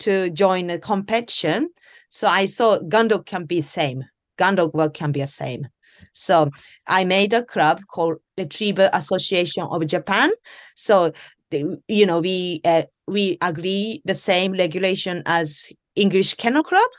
to 0.00 0.30
join 0.30 0.70
a 0.70 0.78
competition. 0.78 1.68
So 2.10 2.28
I 2.28 2.46
saw 2.46 2.78
Gundog 2.78 3.26
can 3.26 3.44
be 3.44 3.60
same. 3.60 4.04
Gundog 4.38 4.74
work 4.74 4.94
can 4.94 5.12
be 5.12 5.20
the 5.20 5.26
same. 5.26 5.68
So 6.14 6.50
I 6.86 7.04
made 7.04 7.32
a 7.32 7.44
club 7.44 7.80
called 7.88 8.16
the 8.36 8.44
Retriever 8.44 8.90
Association 8.92 9.64
of 9.70 9.86
Japan. 9.86 10.30
So 10.74 11.12
you 11.50 12.06
know 12.06 12.20
we 12.20 12.60
uh, 12.64 12.84
we 13.06 13.36
agree 13.40 14.02
the 14.04 14.14
same 14.14 14.52
regulation 14.52 15.22
as 15.26 15.70
English 15.96 16.34
Kennel 16.34 16.62
Club, 16.62 16.90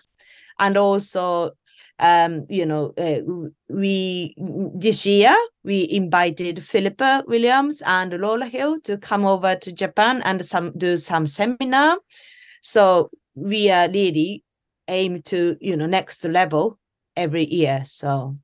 and 0.60 0.78
also 0.78 1.52
um, 2.00 2.46
you 2.50 2.66
know, 2.66 2.94
uh, 2.98 3.22
we 3.70 4.34
this 4.76 5.06
year 5.06 5.36
we 5.64 5.88
invited 5.90 6.64
Philippa 6.64 7.24
Williams 7.28 7.82
and 7.86 8.14
Lola 8.14 8.46
Hill 8.46 8.80
to 8.82 8.98
come 8.98 9.26
over 9.26 9.56
to 9.56 9.72
Japan 9.72 10.22
and 10.26 10.46
some 10.46 10.72
do 10.78 10.98
some 10.98 11.28
seminar. 11.28 11.98
So 12.62 13.10
we 13.36 13.70
are 13.70 13.90
really 13.90 14.44
aim 14.88 15.22
to 15.24 15.56
you 15.62 15.78
know 15.78 15.86
next 15.86 16.24
level 16.26 16.80
every 17.16 17.46
year. 17.46 17.84
So 17.86 18.38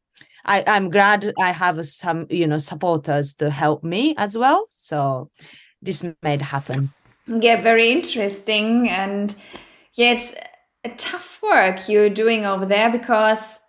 I, 0.45 0.63
I'm 0.67 0.89
glad 0.89 1.33
I 1.39 1.51
have 1.51 1.85
some 1.85 2.27
you 2.29 2.47
know 2.47 2.59
supporters 2.59 3.35
to 3.35 3.49
help 3.49 3.83
me 3.83 4.13
as 4.17 4.37
well. 4.37 4.67
So 4.69 5.31
this 5.81 6.05
made 6.21 6.41
happen. 6.41 6.93
Yeah, 7.25 7.61
very 7.61 7.91
interesting 7.91 8.89
and 8.89 9.35
yeah, 9.95 10.13
it's 10.13 10.33
a 10.83 10.89
tough 10.89 11.41
work 11.41 11.89
you're 11.89 12.09
doing 12.09 12.45
over 12.45 12.65
there 12.65 12.91
because 12.91 13.59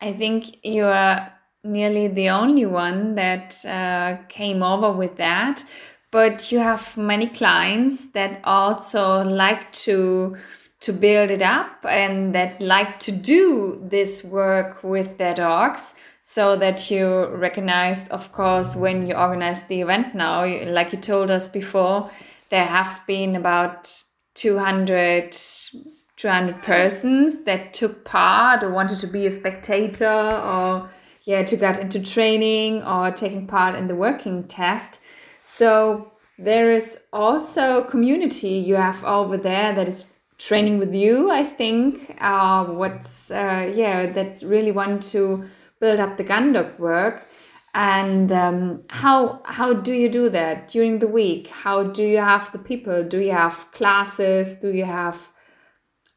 I 0.00 0.12
think 0.12 0.64
you 0.64 0.84
are 0.84 1.32
nearly 1.64 2.08
the 2.08 2.30
only 2.30 2.66
one 2.66 3.14
that 3.16 3.64
uh, 3.64 4.22
came 4.28 4.62
over 4.62 4.92
with 4.92 5.16
that. 5.16 5.64
But 6.10 6.50
you 6.50 6.58
have 6.58 6.96
many 6.96 7.28
clients 7.28 8.06
that 8.12 8.40
also 8.44 9.22
like 9.22 9.70
to 9.84 10.36
to 10.80 10.92
build 10.92 11.30
it 11.30 11.42
up 11.42 11.84
and 11.88 12.32
that 12.36 12.60
like 12.60 13.00
to 13.00 13.10
do 13.10 13.76
this 13.82 14.22
work 14.22 14.84
with 14.84 15.18
their 15.18 15.34
dogs 15.34 15.92
so 16.22 16.54
that 16.54 16.88
you 16.88 17.26
recognized 17.34 18.08
of 18.10 18.30
course 18.30 18.76
when 18.76 19.04
you 19.04 19.12
organized 19.12 19.66
the 19.66 19.80
event 19.80 20.14
now 20.14 20.46
like 20.66 20.92
you 20.92 20.98
told 21.00 21.32
us 21.32 21.48
before 21.48 22.08
there 22.50 22.64
have 22.64 23.02
been 23.08 23.34
about 23.34 23.92
200 24.34 25.34
200 26.18 26.62
persons 26.62 27.44
that 27.44 27.72
took 27.72 28.04
part 28.04 28.62
or 28.62 28.70
wanted 28.70 29.00
to 29.00 29.06
be 29.06 29.26
a 29.26 29.30
spectator 29.30 30.06
or 30.06 30.90
yeah 31.22 31.42
to 31.42 31.56
get 31.56 31.80
into 31.80 31.98
training 32.00 32.82
or 32.84 33.10
taking 33.10 33.46
part 33.46 33.74
in 33.74 33.86
the 33.86 33.94
working 33.94 34.44
test. 34.44 35.00
So 35.40 36.12
there 36.38 36.70
is 36.70 36.98
also 37.12 37.84
community 37.84 38.50
you 38.50 38.74
have 38.74 39.02
over 39.04 39.38
there 39.38 39.74
that 39.74 39.88
is 39.88 40.04
training 40.38 40.78
with 40.78 40.94
you 40.94 41.32
i 41.32 41.42
think 41.42 42.16
uh, 42.20 42.64
what's 42.64 43.32
uh, 43.32 43.68
yeah 43.74 44.06
that's 44.12 44.44
really 44.44 44.70
want 44.70 45.02
to 45.02 45.42
build 45.80 46.00
up 46.00 46.16
the 46.16 46.24
gun 46.24 46.52
dog 46.52 46.78
work. 46.78 47.26
And 47.74 48.32
um, 48.32 48.82
how 48.88 49.40
how 49.44 49.72
do 49.72 49.92
you 49.92 50.08
do 50.08 50.28
that 50.30 50.68
during 50.68 50.98
the 50.98 51.06
week? 51.06 51.48
How 51.48 51.82
do 51.84 52.02
you 52.02 52.18
have 52.18 52.50
the 52.52 52.58
people? 52.58 53.04
Do 53.04 53.18
you 53.20 53.32
have 53.32 53.70
classes? 53.72 54.56
Do 54.56 54.70
you 54.70 54.84
have 54.84 55.30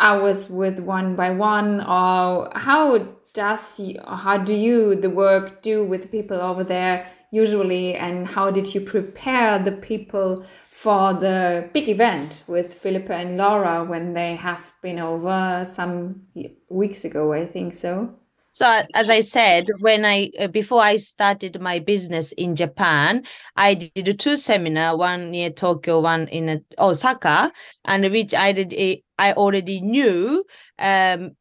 hours 0.01 0.49
with 0.49 0.79
one 0.79 1.15
by 1.15 1.29
one 1.31 1.79
or 1.81 2.51
how 2.55 3.07
does 3.33 3.79
you, 3.79 3.99
how 4.05 4.37
do 4.37 4.53
you 4.53 4.95
the 4.95 5.09
work 5.09 5.61
do 5.61 5.85
with 5.85 6.11
people 6.11 6.41
over 6.41 6.63
there 6.63 7.07
usually 7.31 7.95
and 7.95 8.27
how 8.27 8.51
did 8.51 8.73
you 8.73 8.81
prepare 8.81 9.57
the 9.57 9.71
people 9.71 10.43
for 10.67 11.13
the 11.13 11.69
big 11.73 11.87
event 11.87 12.43
with 12.47 12.73
Philippa 12.73 13.13
and 13.13 13.37
Laura 13.37 13.85
when 13.85 14.13
they 14.13 14.35
have 14.35 14.73
been 14.81 14.99
over 14.99 15.65
some 15.71 16.23
weeks 16.67 17.05
ago 17.05 17.31
I 17.31 17.45
think 17.45 17.77
so 17.77 18.15
so 18.53 18.65
as 18.93 19.09
I 19.09 19.21
said, 19.21 19.67
when 19.79 20.03
I 20.03 20.29
uh, 20.37 20.47
before 20.47 20.81
I 20.81 20.97
started 20.97 21.61
my 21.61 21.79
business 21.79 22.33
in 22.33 22.57
Japan, 22.57 23.23
I 23.55 23.75
did 23.75 24.19
two 24.19 24.35
seminar, 24.35 24.97
one 24.97 25.31
near 25.31 25.49
Tokyo, 25.51 26.01
one 26.01 26.27
in 26.27 26.49
uh, 26.49 26.57
Osaka, 26.77 27.53
and 27.85 28.11
which 28.11 28.33
I 28.33 28.51
did. 28.51 29.01
I 29.21 29.33
already 29.33 29.79
knew 29.81 30.43
um, 30.79 31.35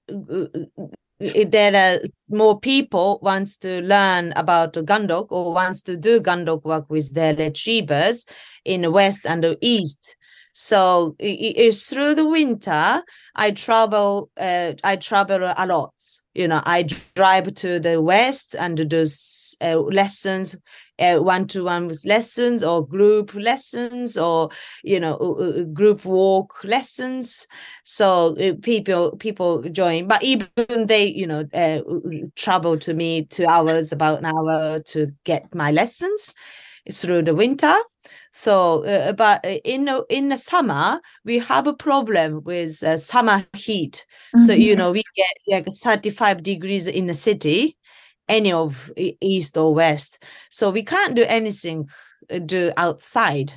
there 1.19 1.75
are 1.77 1.99
more 2.29 2.61
people 2.61 3.19
wants 3.23 3.57
to 3.59 3.81
learn 3.81 4.35
about 4.37 4.75
Gundog 4.75 5.29
or 5.31 5.55
wants 5.55 5.81
to 5.85 5.97
do 5.97 6.21
Gundog 6.21 6.63
work 6.65 6.91
with 6.91 7.15
their 7.15 7.35
retrievers 7.35 8.27
in 8.67 8.83
the 8.83 8.91
west 8.91 9.23
and 9.25 9.43
the 9.43 9.57
east. 9.63 10.17
So 10.53 11.17
it's 11.19 11.89
through 11.89 12.17
the 12.17 12.29
winter. 12.29 13.03
I 13.35 13.53
travel. 13.53 14.31
Uh, 14.39 14.75
I 14.85 14.97
travel 14.97 15.51
a 15.57 15.67
lot 15.67 15.95
you 16.35 16.47
know 16.47 16.63
i 16.65 16.83
drive 17.17 17.53
to 17.55 17.81
the 17.81 18.01
west 18.01 18.55
and 18.59 18.89
do 18.89 19.05
uh, 19.63 19.79
lessons 19.81 20.57
uh, 21.01 21.19
one-to-one 21.19 21.87
with 21.87 22.05
lessons 22.05 22.63
or 22.63 22.87
group 22.87 23.35
lessons 23.35 24.17
or 24.19 24.51
you 24.85 25.01
know 25.01 25.67
group 25.73 26.05
walk 26.05 26.63
lessons 26.65 27.47
so 27.85 28.37
uh, 28.37 28.55
people 28.63 29.17
people 29.17 29.63
join 29.71 30.07
but 30.07 30.23
even 30.23 30.87
they 30.87 31.07
you 31.07 31.27
know 31.27 31.45
uh, 31.55 31.81
travel 32.37 32.79
to 32.79 32.95
me 32.95 33.25
two 33.25 33.47
hours 33.47 33.93
about 33.93 34.19
an 34.19 34.27
hour 34.27 34.81
to 34.81 35.13
get 35.25 35.55
my 35.55 35.73
lessons 35.73 36.35
through 36.93 37.23
the 37.23 37.35
winter 37.35 37.75
so, 38.33 38.85
uh, 38.85 39.13
but 39.13 39.45
uh, 39.45 39.59
in 39.65 39.87
the, 39.87 40.05
in 40.09 40.29
the 40.29 40.37
summer, 40.37 41.01
we 41.25 41.39
have 41.41 41.67
a 41.67 41.75
problem 41.75 42.43
with 42.45 42.83
uh, 42.83 42.97
summer 42.97 43.45
heat. 43.55 44.07
Mm-hmm. 44.37 44.45
So, 44.45 44.53
you 44.53 44.73
mm-hmm. 44.73 44.79
know, 44.79 44.93
we 44.93 45.03
get 45.17 45.67
like 45.67 45.67
35 45.67 46.43
degrees 46.43 46.87
in 46.87 47.07
the 47.07 47.15
city, 47.15 47.77
any 48.31 48.53
of 48.53 48.91
east 48.97 49.59
or 49.59 49.75
west. 49.75 50.23
So 50.49 50.71
we 50.71 50.83
can't 50.83 51.17
do 51.17 51.25
anything 51.25 51.89
uh, 52.33 52.39
do 52.39 52.73
outside. 52.77 53.53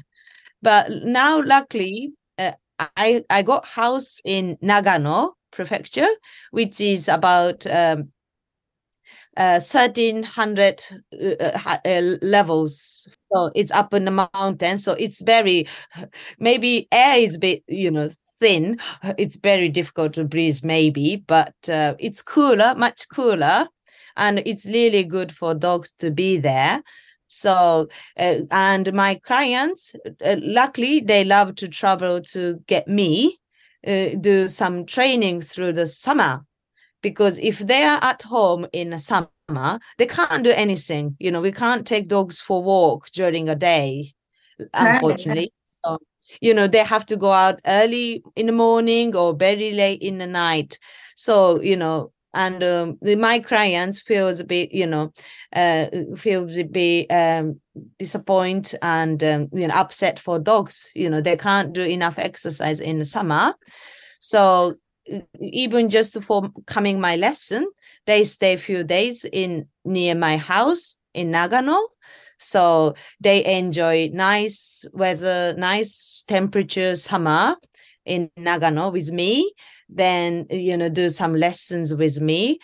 But 0.62 0.92
now, 1.04 1.42
luckily, 1.42 2.14
uh, 2.38 2.54
I 2.80 3.24
I 3.30 3.44
got 3.44 3.66
house 3.66 4.20
in 4.26 4.58
Nagano 4.58 5.34
prefecture, 5.52 6.10
which 6.52 6.82
is 6.82 7.08
about 7.08 7.66
um, 7.68 8.12
uh, 9.38 9.60
1300 9.60 10.84
uh, 11.22 11.78
uh, 11.86 12.02
levels 12.22 13.08
so 13.34 13.52
it's 13.56 13.72
up 13.72 13.94
in 13.94 14.06
the 14.06 14.30
mountain 14.34 14.78
so 14.78 14.94
it's 14.94 15.22
very 15.22 15.68
maybe 16.40 16.88
air 16.92 17.18
is 17.18 17.40
bit 17.40 17.64
you 17.68 17.90
know 17.90 18.10
thin 18.40 18.78
it's 19.18 19.38
very 19.38 19.70
difficult 19.70 20.14
to 20.14 20.24
breathe 20.24 20.60
maybe 20.64 21.24
but 21.28 21.54
uh, 21.68 21.96
it's 22.00 22.22
cooler 22.22 22.76
much 22.76 23.08
cooler 23.10 23.68
and 24.18 24.42
it's 24.46 24.66
really 24.66 25.04
good 25.04 25.32
for 25.32 25.54
dogs 25.54 25.92
to 26.00 26.12
be 26.12 26.38
there 26.38 26.82
so 27.28 27.88
uh, 28.20 28.36
and 28.52 28.94
my 28.94 29.16
clients 29.16 29.96
uh, 30.26 30.36
luckily 30.42 31.00
they 31.00 31.24
love 31.24 31.56
to 31.56 31.68
travel 31.68 32.22
to 32.22 32.60
get 32.68 32.88
me 32.88 33.40
do 34.22 34.48
some 34.48 34.86
training 34.86 35.42
through 35.42 35.74
the 35.74 35.86
summer 35.86 36.46
because 37.02 37.38
if 37.40 37.60
they 37.60 37.84
are 37.84 38.00
at 38.02 38.22
home 38.24 38.66
in 38.72 38.92
the 38.92 39.00
summer 39.00 39.28
summer, 39.50 39.80
they 39.98 40.06
can't 40.06 40.44
do 40.44 40.52
anything. 40.52 41.16
You 41.20 41.32
know, 41.32 41.42
we 41.42 41.52
can't 41.52 41.86
take 41.86 42.08
dogs 42.08 42.40
for 42.42 42.64
walk 42.64 43.10
during 43.12 43.50
a 43.50 43.56
day, 43.56 44.14
unfortunately. 44.74 45.52
So, 45.68 46.00
you 46.42 46.54
know, 46.54 46.68
they 46.68 46.84
have 46.84 47.06
to 47.08 47.18
go 47.18 47.32
out 47.32 47.60
early 47.66 48.24
in 48.36 48.48
the 48.48 48.52
morning 48.52 49.16
or 49.16 49.34
very 49.36 49.72
late 49.72 50.02
in 50.02 50.18
the 50.18 50.28
night. 50.28 50.80
So, 51.16 51.62
you 51.62 51.78
know, 51.78 52.13
and 52.34 52.64
um, 52.64 52.98
my 53.02 53.40
clients 53.40 54.00
feels 54.00 54.40
a 54.40 54.44
bit, 54.44 54.72
you 54.74 54.88
know, 54.88 55.14
uh, 55.56 55.88
feels 56.18 56.58
a 56.58 56.64
bit 56.64 57.08
um, 57.12 57.60
disappointed 58.00 58.80
and 58.82 59.24
um, 59.24 59.50
you 59.54 59.68
know 59.68 59.74
upset 59.76 60.20
for 60.20 60.40
dogs. 60.40 60.92
You 60.96 61.10
know, 61.10 61.22
they 61.22 61.38
can't 61.38 61.74
do 61.74 61.82
enough 61.82 62.18
exercise 62.18 62.80
in 62.80 63.00
the 63.00 63.06
summer, 63.06 63.56
so 64.20 64.76
even 65.40 65.90
just 65.90 66.22
for 66.24 66.50
coming 66.66 67.00
my 67.00 67.16
lesson, 67.16 67.70
they 68.06 68.24
stay 68.24 68.54
a 68.54 68.58
few 68.58 68.84
days 68.84 69.26
in 69.32 69.68
near 69.86 70.16
my 70.16 70.38
house 70.38 70.96
in 71.14 71.32
Nagano. 71.32 71.80
So 72.40 72.96
they 73.20 73.46
enjoy 73.46 74.10
nice 74.14 74.86
weather, 74.92 75.56
nice 75.58 76.26
temperature 76.28 76.96
summer 76.96 77.56
in 78.06 78.30
Nagano 78.38 78.92
with 78.92 79.12
me. 79.12 79.54
Then 79.96 80.48
you 80.50 80.76
know 80.78 80.90
do 80.90 81.10
some 81.10 81.36
lessons 81.36 81.94
with 81.94 82.20
me, 82.22 82.60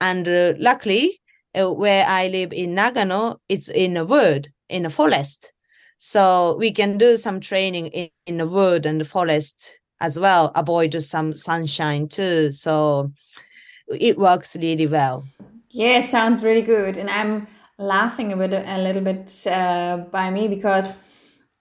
and 0.00 0.28
uh, 0.28 0.54
luckily 0.58 1.20
uh, 1.58 1.72
where 1.72 2.06
I 2.06 2.28
live 2.28 2.52
in 2.52 2.74
Nagano, 2.74 3.38
it's 3.48 3.68
in 3.68 3.96
a 3.96 4.04
wood 4.04 4.48
in 4.68 4.86
a 4.86 4.90
forest. 4.90 5.52
So 5.98 6.56
we 6.58 6.72
can 6.72 6.98
do 6.98 7.16
some 7.16 7.40
training 7.40 7.86
in, 7.88 8.08
in 8.26 8.38
the 8.38 8.46
wood 8.46 8.86
and 8.86 9.00
the 9.00 9.04
forest 9.04 9.78
as 10.00 10.18
well, 10.18 10.50
avoid 10.56 11.00
some 11.02 11.32
sunshine 11.32 12.08
too. 12.08 12.50
So 12.50 13.12
it 13.88 14.18
works 14.18 14.56
really 14.56 14.86
well. 14.86 15.24
Yeah, 15.70 16.08
sounds 16.08 16.42
really 16.42 16.62
good. 16.62 16.98
And 16.98 17.08
I'm 17.08 17.46
laughing 17.78 18.32
a 18.32 18.36
bit, 18.36 18.52
a 18.52 18.78
little 18.78 19.02
bit 19.02 19.46
uh, 19.46 19.98
by 20.10 20.30
me 20.30 20.48
because, 20.48 20.92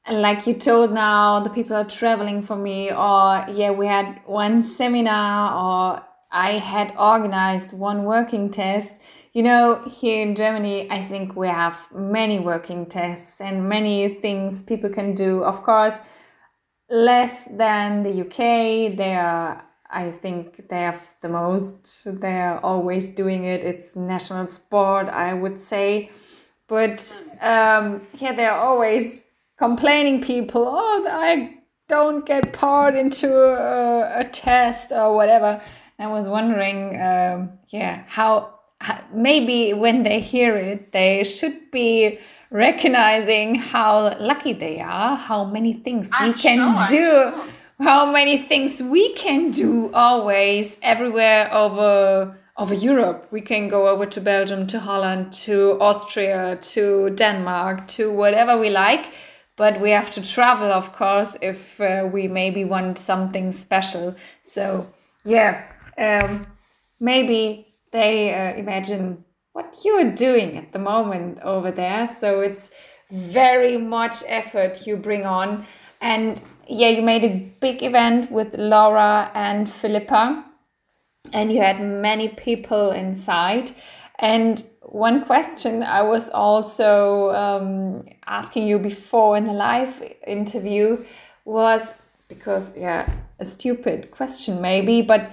like 0.10 0.48
you 0.48 0.54
told 0.54 0.92
now, 0.92 1.40
the 1.42 1.50
people 1.50 1.76
are 1.76 1.86
traveling 1.86 2.42
for 2.42 2.56
me, 2.56 2.90
or 2.90 3.46
yeah, 3.54 3.72
we 3.72 3.86
had 3.86 4.22
one 4.26 4.64
seminar, 4.64 5.54
or 5.54 6.04
I 6.32 6.54
had 6.54 6.94
organized 6.98 7.74
one 7.74 8.04
working 8.04 8.50
test. 8.50 8.94
You 9.34 9.44
know, 9.44 9.82
here 9.88 10.22
in 10.22 10.36
Germany, 10.36 10.90
I 10.92 11.04
think 11.04 11.36
we 11.36 11.48
have 11.48 11.88
many 11.94 12.40
working 12.40 12.86
tests 12.86 13.40
and 13.40 13.70
many 13.70 14.16
things 14.16 14.62
people 14.62 14.90
can 14.90 15.16
do. 15.16 15.44
Of 15.44 15.64
course, 15.64 15.94
less 16.90 17.46
than 17.46 18.04
the 18.04 18.22
UK. 18.22 18.98
They 18.98 19.16
are, 19.16 19.64
I 19.90 20.12
think, 20.12 20.68
they 20.68 20.82
have 20.82 21.02
the 21.22 21.30
most. 21.30 22.20
They're 22.20 22.60
always 22.66 23.14
doing 23.14 23.46
it. 23.46 23.64
It's 23.64 23.96
national 23.96 24.48
sport, 24.48 25.08
I 25.08 25.34
would 25.34 25.60
say. 25.60 26.10
But 26.68 27.14
um, 27.40 28.02
yeah, 28.16 28.34
they're 28.34 28.52
always 28.52 29.26
complaining 29.62 30.20
people. 30.24 30.66
Oh, 30.68 31.08
I 31.08 31.54
don't 31.88 32.26
get 32.26 32.52
part 32.52 32.96
into 32.96 33.30
a, 33.32 34.22
a 34.22 34.24
test 34.24 34.92
or 34.92 35.16
whatever. 35.16 35.62
I 36.00 36.08
was 36.08 36.28
wondering, 36.28 37.00
um, 37.00 37.60
yeah, 37.68 38.04
how, 38.08 38.56
how 38.80 39.00
maybe 39.14 39.74
when 39.74 40.02
they 40.02 40.20
hear 40.20 40.58
it, 40.58 40.92
they 40.94 41.24
should 41.24 41.70
be 41.70 42.18
recognizing 42.50 43.54
how 43.54 44.18
lucky 44.20 44.54
they 44.54 44.80
are, 44.82 45.16
how 45.16 45.46
many 45.46 45.74
things 45.74 46.10
I'm 46.12 46.32
we 46.32 46.40
can 46.40 46.58
sure, 46.58 46.88
do, 46.88 47.10
sure. 47.22 47.44
how 47.82 48.12
many 48.12 48.40
things 48.40 48.82
we 48.82 49.14
can 49.14 49.52
do 49.52 49.92
always 49.94 50.76
everywhere 50.82 51.54
over 51.54 52.36
over 52.58 52.74
Europe. 52.74 53.28
We 53.32 53.42
can 53.42 53.70
go 53.70 53.88
over 53.88 54.06
to 54.06 54.22
Belgium, 54.22 54.68
to 54.68 54.80
Holland, 54.80 55.34
to 55.46 55.78
Austria, 55.80 56.58
to 56.74 57.10
Denmark, 57.12 57.88
to 57.98 58.12
whatever 58.12 58.60
we 58.60 58.70
like. 58.70 59.06
But 59.62 59.80
we 59.80 59.92
have 59.92 60.10
to 60.14 60.22
travel, 60.24 60.72
of 60.72 60.92
course, 60.92 61.38
if 61.40 61.80
uh, 61.80 62.10
we 62.12 62.28
maybe 62.28 62.64
want 62.66 62.98
something 62.98 63.52
special. 63.52 64.16
So, 64.42 64.88
yeah, 65.24 65.54
um, 66.00 66.42
maybe 67.00 67.68
they 67.92 68.34
uh, 68.34 68.58
imagine 68.58 69.24
what 69.54 69.78
you're 69.86 70.14
doing 70.14 70.58
at 70.58 70.72
the 70.72 70.80
moment 70.80 71.38
over 71.44 71.70
there. 71.70 72.08
So 72.08 72.42
it's 72.42 72.72
very 73.12 73.78
much 73.78 74.24
effort 74.26 74.88
you 74.88 74.96
bring 74.98 75.28
on. 75.28 75.68
And 76.02 76.42
yeah, 76.68 76.90
you 76.90 77.04
made 77.04 77.24
a 77.24 77.54
big 77.60 77.84
event 77.84 78.32
with 78.32 78.56
Laura 78.58 79.30
and 79.36 79.70
Philippa, 79.70 80.44
and 81.34 81.52
you 81.52 81.62
had 81.62 81.80
many 81.80 82.30
people 82.30 82.90
inside. 82.94 83.76
And 84.22 84.64
one 84.84 85.26
question 85.26 85.82
I 85.82 86.04
was 86.04 86.30
also 86.30 87.32
um, 87.32 88.06
asking 88.28 88.68
you 88.68 88.78
before 88.78 89.36
in 89.36 89.48
the 89.48 89.54
live 89.54 90.02
interview 90.28 91.04
was 91.44 91.96
because, 92.28 92.72
yeah, 92.78 93.12
a 93.40 93.46
stupid 93.46 94.12
question 94.12 94.62
maybe, 94.62 95.02
but 95.02 95.32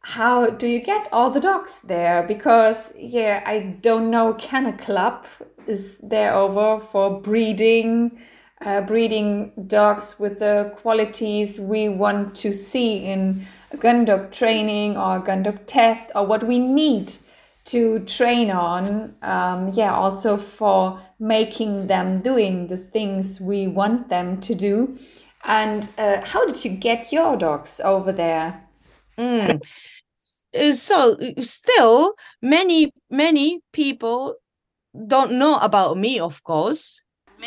how 0.00 0.48
do 0.48 0.66
you 0.66 0.80
get 0.80 1.08
all 1.12 1.30
the 1.30 1.40
dogs 1.40 1.74
there? 1.84 2.22
Because, 2.22 2.90
yeah, 2.96 3.42
I 3.44 3.76
don't 3.82 4.10
know, 4.10 4.32
Kennel 4.34 4.72
Club 4.72 5.26
is 5.66 5.98
there 5.98 6.32
over 6.32 6.82
for 6.86 7.20
breeding, 7.20 8.18
uh, 8.62 8.80
breeding 8.80 9.52
dogs 9.66 10.18
with 10.18 10.38
the 10.38 10.72
qualities 10.76 11.60
we 11.60 11.90
want 11.90 12.34
to 12.36 12.52
see 12.52 13.04
in 13.04 13.46
a 13.72 13.76
gun 13.76 14.06
dog 14.06 14.32
training 14.32 14.96
or 14.96 15.18
gun 15.18 15.42
dog 15.42 15.66
test 15.66 16.10
or 16.14 16.24
what 16.24 16.46
we 16.46 16.58
need 16.58 17.12
to 17.66 18.00
train 18.00 18.50
on. 18.50 19.14
Um, 19.22 19.70
yeah, 19.72 19.94
also 19.94 20.36
for 20.36 21.00
making 21.18 21.86
them 21.86 22.20
doing 22.20 22.68
the 22.68 22.76
things 22.76 23.40
we 23.40 23.66
want 23.66 24.08
them 24.08 24.40
to 24.42 24.54
do. 24.54 24.98
And 25.44 25.88
uh, 25.98 26.22
how 26.22 26.46
did 26.46 26.64
you 26.64 26.70
get 26.70 27.12
your 27.12 27.36
dogs 27.36 27.80
over 27.82 28.12
there? 28.12 28.62
Mm. 29.18 29.62
So 30.72 31.16
still 31.40 32.14
many 32.40 32.92
many 33.10 33.60
people 33.72 34.36
don't 35.06 35.32
know 35.32 35.58
about 35.58 35.98
me 35.98 36.18
of 36.18 36.42
course 36.44 37.02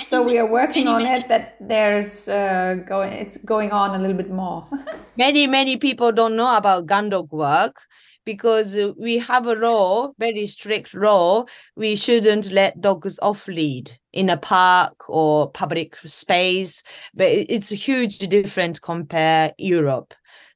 so 0.08 0.22
we 0.22 0.38
are 0.38 0.50
working 0.50 0.86
many, 0.86 0.96
on 0.96 1.04
many, 1.04 1.24
it 1.24 1.30
that 1.30 1.56
there's 1.60 2.30
uh, 2.30 2.76
going 2.88 3.12
it's 3.12 3.38
going 3.38 3.72
on 3.72 3.96
a 3.96 4.00
little 4.00 4.16
bit 4.16 4.30
more 4.30 4.68
many 5.18 5.48
many 5.48 5.78
people 5.78 6.12
don't 6.12 6.36
know 6.36 6.56
about 6.56 6.86
gun 6.86 7.10
dog 7.10 7.32
work 7.32 7.82
because 8.26 8.78
we 8.98 9.18
have 9.18 9.48
a 9.48 9.56
law 9.56 10.12
very 10.20 10.46
strict 10.46 10.94
law 10.94 11.46
we 11.76 11.96
shouldn't 11.96 12.52
let 12.52 12.80
dogs 12.82 13.20
off 13.22 13.48
lead 13.48 13.92
in 14.14 14.30
a 14.30 14.38
park 14.38 15.10
or 15.10 15.50
public 15.52 15.96
space 16.06 16.84
but 17.14 17.28
it's 17.28 17.72
a 17.72 17.76
huge 17.76 18.20
different 18.20 18.82
compare 18.82 19.54
europe 19.58 20.14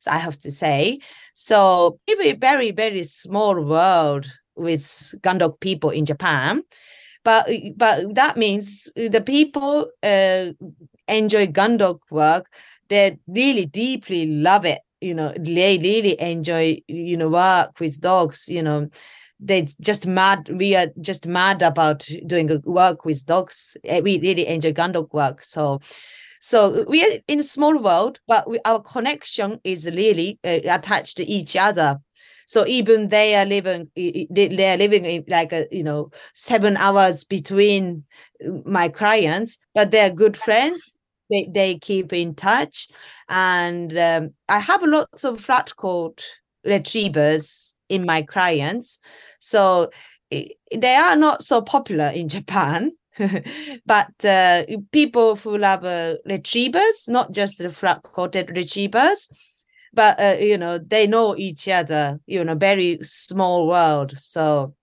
I 0.07 0.17
have 0.17 0.37
to 0.39 0.51
say. 0.51 0.99
So 1.33 1.99
a 2.21 2.33
very, 2.33 2.71
very 2.71 3.03
small 3.03 3.61
world 3.63 4.29
with 4.55 5.15
gun 5.21 5.39
dog 5.39 5.59
people 5.59 5.89
in 5.89 6.05
Japan. 6.05 6.63
But 7.23 7.47
but 7.77 8.15
that 8.15 8.35
means 8.37 8.91
the 8.95 9.23
people 9.25 9.89
uh, 10.03 10.51
enjoy 11.07 11.47
dog 11.77 12.01
work. 12.11 12.51
They 12.89 13.17
really 13.27 13.65
deeply 13.65 14.27
love 14.27 14.65
it. 14.65 14.79
You 15.03 15.13
know, 15.13 15.33
they 15.39 15.77
really 15.77 16.19
enjoy 16.19 16.81
you 16.87 17.17
know 17.17 17.29
work 17.29 17.79
with 17.79 18.01
dogs. 18.01 18.47
You 18.47 18.63
know, 18.63 18.89
they 19.39 19.67
just 19.81 20.07
mad. 20.07 20.49
We 20.49 20.75
are 20.75 20.87
just 21.01 21.27
mad 21.27 21.61
about 21.61 22.07
doing 22.25 22.61
work 22.65 23.05
with 23.05 23.25
dogs. 23.25 23.77
Eh, 23.85 23.99
we 24.01 24.19
really 24.19 24.47
enjoy 24.47 24.73
gun 24.73 24.93
dog 24.93 25.13
work. 25.13 25.43
So 25.43 25.79
so 26.41 26.83
we 26.89 27.01
are 27.05 27.19
in 27.29 27.39
a 27.39 27.43
small 27.43 27.77
world, 27.81 28.19
but 28.27 28.49
we, 28.49 28.59
our 28.65 28.81
connection 28.81 29.59
is 29.63 29.85
really 29.85 30.39
uh, 30.43 30.59
attached 30.65 31.15
to 31.17 31.25
each 31.25 31.55
other. 31.55 31.99
So 32.45 32.67
even 32.67 33.07
they 33.07 33.35
are 33.35 33.45
living, 33.45 33.89
they 33.95 34.73
are 34.73 34.77
living 34.77 35.05
in 35.05 35.23
like 35.29 35.53
a 35.53 35.67
you 35.71 35.83
know 35.83 36.11
seven 36.35 36.75
hours 36.75 37.23
between 37.23 38.03
uh, 38.45 38.51
my 38.65 38.89
clients, 38.89 39.57
but 39.73 39.91
they 39.91 40.01
are 40.01 40.09
good 40.09 40.35
friends. 40.35 40.91
They 41.29 41.49
they 41.51 41.75
keep 41.79 42.13
in 42.13 42.35
touch, 42.35 42.87
and 43.29 43.97
um, 43.97 44.33
I 44.49 44.59
have 44.59 44.83
lots 44.83 45.23
of 45.23 45.39
flat 45.41 45.75
coat 45.77 46.23
retrievers 46.65 47.75
in 47.89 48.05
my 48.05 48.21
clients. 48.23 48.99
So 49.39 49.89
they 50.29 50.95
are 50.95 51.15
not 51.15 51.43
so 51.43 51.61
popular 51.61 52.07
in 52.09 52.29
Japan 52.29 52.91
but 53.85 54.09
uh, 54.25 54.63
people 54.91 55.35
who 55.35 55.55
love 55.55 55.85
uh, 55.85 56.15
retrievers, 56.25 57.07
not 57.07 57.31
just 57.31 57.59
the 57.59 57.69
flat-coated 57.69 58.57
retrievers, 58.57 59.29
but 59.93 60.19
uh, 60.19 60.35
you 60.39 60.57
know 60.57 60.79
they 60.79 61.05
know 61.05 61.35
each 61.37 61.67
other. 61.67 62.19
You 62.25 62.43
know, 62.43 62.55
very 62.55 62.97
small 63.01 63.67
world. 63.67 64.17
So 64.17 64.73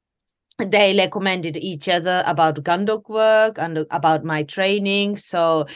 they 0.67 0.97
recommended 0.97 1.57
each 1.57 1.89
other 1.89 2.23
about 2.27 2.63
gun 2.63 2.85
dog 2.85 3.09
work 3.09 3.59
and 3.59 3.87
about 3.91 4.25
my 4.25 4.43
training. 4.43 5.17
So 5.17 5.67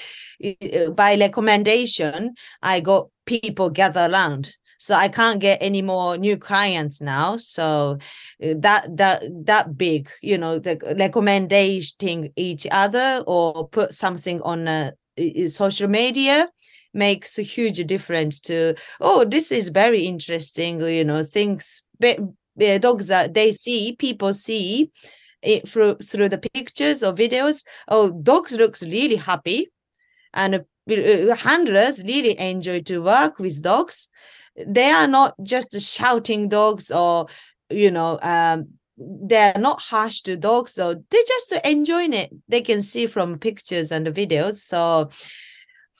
by 0.95 1.17
recommendation, 1.17 2.35
I 2.63 2.81
got 2.81 3.09
people 3.25 3.71
gather 3.71 4.11
around. 4.11 4.55
so 4.85 4.95
i 4.95 5.09
can't 5.09 5.41
get 5.41 5.59
any 5.63 5.83
more 5.83 6.19
new 6.19 6.37
clients 6.37 7.01
now 7.01 7.37
so 7.39 7.97
uh, 8.45 8.55
that 8.59 8.85
that 8.97 9.23
that 9.47 9.79
big 9.79 10.11
you 10.21 10.37
know 10.37 10.59
the 10.59 10.77
recommending 10.99 12.33
each 12.37 12.67
other 12.71 13.23
or 13.27 13.69
put 13.69 13.95
something 13.95 14.43
on 14.43 14.69
a 14.69 14.93
social 15.49 15.89
media 15.89 16.49
makes 16.93 17.39
a 17.39 17.43
huge 17.43 17.85
difference 17.87 18.41
to 18.41 18.75
oh 19.01 19.25
this 19.25 19.51
is 19.53 19.69
very 19.69 20.05
interesting 20.05 20.81
you 20.81 21.05
know 21.05 21.23
things 21.23 21.83
dogs 22.57 23.09
that 23.09 23.35
they 23.35 23.53
see 23.53 23.97
people 23.97 24.33
see 24.33 24.91
it 25.43 25.69
through 25.69 25.97
through 25.97 26.29
the 26.29 26.39
pictures 26.39 27.03
or 27.03 27.13
videos. 27.13 27.65
Oh 27.89 28.11
dogs 28.11 28.53
looks 28.53 28.83
really 28.83 29.17
happy 29.17 29.71
and 30.33 30.55
uh, 30.55 31.37
handlers 31.37 32.03
really 32.03 32.39
enjoy 32.39 32.81
to 32.81 33.03
work 33.03 33.39
with 33.39 33.63
dogs. 33.63 34.09
They 34.67 34.91
are 34.91 35.07
not 35.09 35.35
just 35.43 35.79
shouting 35.81 36.49
dogs 36.49 36.91
or 36.91 37.27
you 37.71 37.91
know 37.91 38.19
um, 38.23 38.69
they're 38.97 39.59
not 39.59 39.81
harsh 39.81 40.21
to 40.23 40.37
dogs 40.37 40.73
so 40.73 40.95
they're 41.11 41.23
just 41.27 41.53
enjoying 41.65 42.13
it. 42.13 42.31
They 42.49 42.63
can 42.63 42.83
see 42.83 43.07
from 43.07 43.39
pictures 43.39 43.93
and 43.93 44.07
the 44.07 44.13
videos. 44.13 44.57
So 44.57 45.11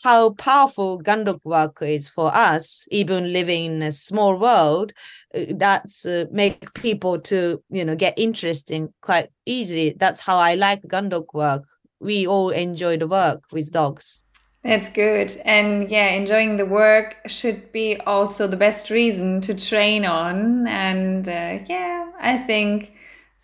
how 0.03 0.31
powerful 0.31 0.99
gun 0.99 1.25
dog 1.25 1.41
work 1.45 1.81
is 1.81 2.09
for 2.09 2.35
us 2.35 2.87
even 2.91 3.33
living 3.33 3.77
in 3.77 3.83
a 3.83 3.93
small 3.93 4.37
world 4.37 4.93
uh, 4.93 5.24
that's 5.51 6.07
uh, 6.07 6.27
make 6.31 6.73
people 6.75 7.19
to 7.21 7.63
you 7.71 7.85
know 7.85 7.97
get 7.97 8.15
interesting 8.17 8.93
quite 9.01 9.29
easily. 9.47 9.95
That's 9.99 10.21
how 10.21 10.37
i 10.37 10.55
like 10.55 10.87
gun 10.87 11.09
dog 11.09 11.27
work. 11.35 11.65
We 12.01 12.27
all 12.27 12.51
enjoy 12.51 12.99
the 12.99 13.09
work 13.09 13.45
with 13.53 13.73
dogs. 13.73 14.25
That's 14.63 14.89
good. 14.89 15.35
And 15.45 15.91
yeah 15.91 16.09
enjoying 16.09 16.57
the 16.57 16.67
work 16.67 17.17
should 17.27 17.73
be 17.73 17.97
also 18.07 18.47
the 18.47 18.57
best 18.57 18.91
reason 18.91 19.41
to 19.43 19.55
train 19.55 20.05
on. 20.05 20.67
And 20.67 21.29
uh, 21.29 21.59
yeah 21.69 22.11
i 22.21 22.39
think 22.39 22.93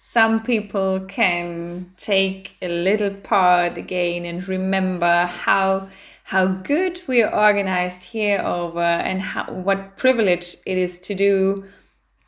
some 0.03 0.42
people 0.42 1.00
can 1.09 1.92
take 1.98 2.57
a 2.62 2.68
little 2.68 3.14
part 3.14 3.76
again 3.76 4.24
and 4.24 4.48
remember 4.48 5.26
how 5.26 5.88
how 6.24 6.46
good 6.46 7.03
we 7.07 7.22
are 7.22 7.35
organized 7.35 8.05
here 8.05 8.40
over 8.40 8.81
and 8.81 9.20
how, 9.20 9.44
what 9.53 9.96
privilege 9.96 10.57
it 10.64 10.79
is 10.79 10.98
to 11.00 11.14
do 11.14 11.64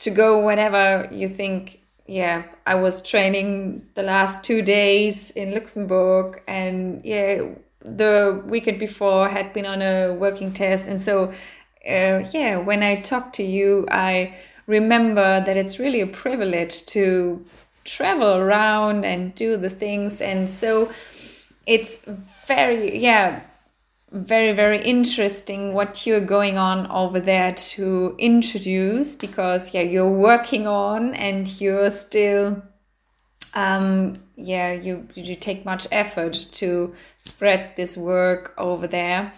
to 0.02 0.10
go 0.10 0.44
whenever 0.44 1.08
you 1.10 1.28
think 1.28 1.80
yeah 2.06 2.42
i 2.66 2.74
was 2.74 3.00
training 3.00 3.86
the 3.94 4.02
last 4.02 4.42
two 4.44 4.60
days 4.60 5.30
in 5.32 5.54
luxembourg 5.54 6.42
and 6.46 7.04
yeah 7.04 7.42
the 7.84 8.42
weekend 8.46 8.78
before 8.78 9.28
had 9.28 9.52
been 9.52 9.66
on 9.66 9.82
a 9.82 10.14
working 10.14 10.52
test. 10.52 10.86
And 10.86 11.00
so 11.00 11.32
uh, 11.84 12.24
yeah 12.32 12.56
when 12.58 12.80
i 12.82 13.00
talk 13.00 13.32
to 13.32 13.42
you 13.42 13.86
i 13.90 14.32
remember 14.68 15.42
that 15.44 15.56
it's 15.56 15.80
really 15.80 16.00
a 16.00 16.06
privilege 16.06 16.86
to 16.86 17.44
travel 17.84 18.36
around 18.36 19.04
and 19.04 19.34
do 19.34 19.56
the 19.56 19.68
things. 19.68 20.20
And 20.20 20.50
so 20.50 20.92
it's 21.66 21.98
very 22.46 22.98
yeah 22.98 23.40
very 24.12 24.52
very 24.52 24.82
interesting 24.82 25.72
what 25.72 26.06
you're 26.06 26.20
going 26.20 26.58
on 26.58 26.86
over 26.90 27.18
there 27.18 27.52
to 27.54 28.14
introduce 28.18 29.14
because 29.14 29.72
yeah 29.72 29.80
you're 29.80 30.10
working 30.10 30.66
on 30.66 31.14
and 31.14 31.60
you're 31.60 31.90
still 31.90 32.62
um 33.54 34.14
yeah 34.36 34.72
you 34.72 35.06
you 35.14 35.34
take 35.34 35.64
much 35.64 35.86
effort 35.90 36.34
to 36.52 36.94
spread 37.18 37.74
this 37.76 37.96
work 37.96 38.54
over 38.58 38.86
there. 38.86 39.32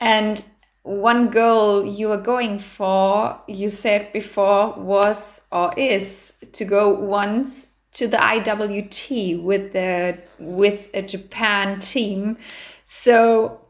And 0.00 0.44
one 0.82 1.28
goal 1.28 1.84
you 1.84 2.12
are 2.12 2.20
going 2.20 2.58
for 2.58 3.40
you 3.48 3.68
said 3.68 4.12
before 4.12 4.74
was 4.74 5.40
or 5.50 5.72
is 5.76 6.32
to 6.52 6.64
go 6.64 6.94
once 6.94 7.66
to 7.92 8.06
the 8.06 8.16
IWT 8.16 9.42
with 9.42 9.72
the 9.72 10.18
with 10.38 10.90
a 10.94 11.02
Japan 11.02 11.80
team. 11.80 12.36
So 12.84 13.60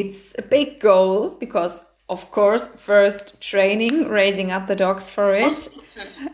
it's 0.00 0.34
a 0.38 0.42
big 0.42 0.80
goal 0.80 1.30
because 1.30 1.80
of 2.08 2.30
course 2.30 2.66
first 2.68 3.40
training 3.40 4.08
raising 4.08 4.50
up 4.50 4.66
the 4.66 4.76
dogs 4.76 5.10
for 5.10 5.34
it 5.34 5.68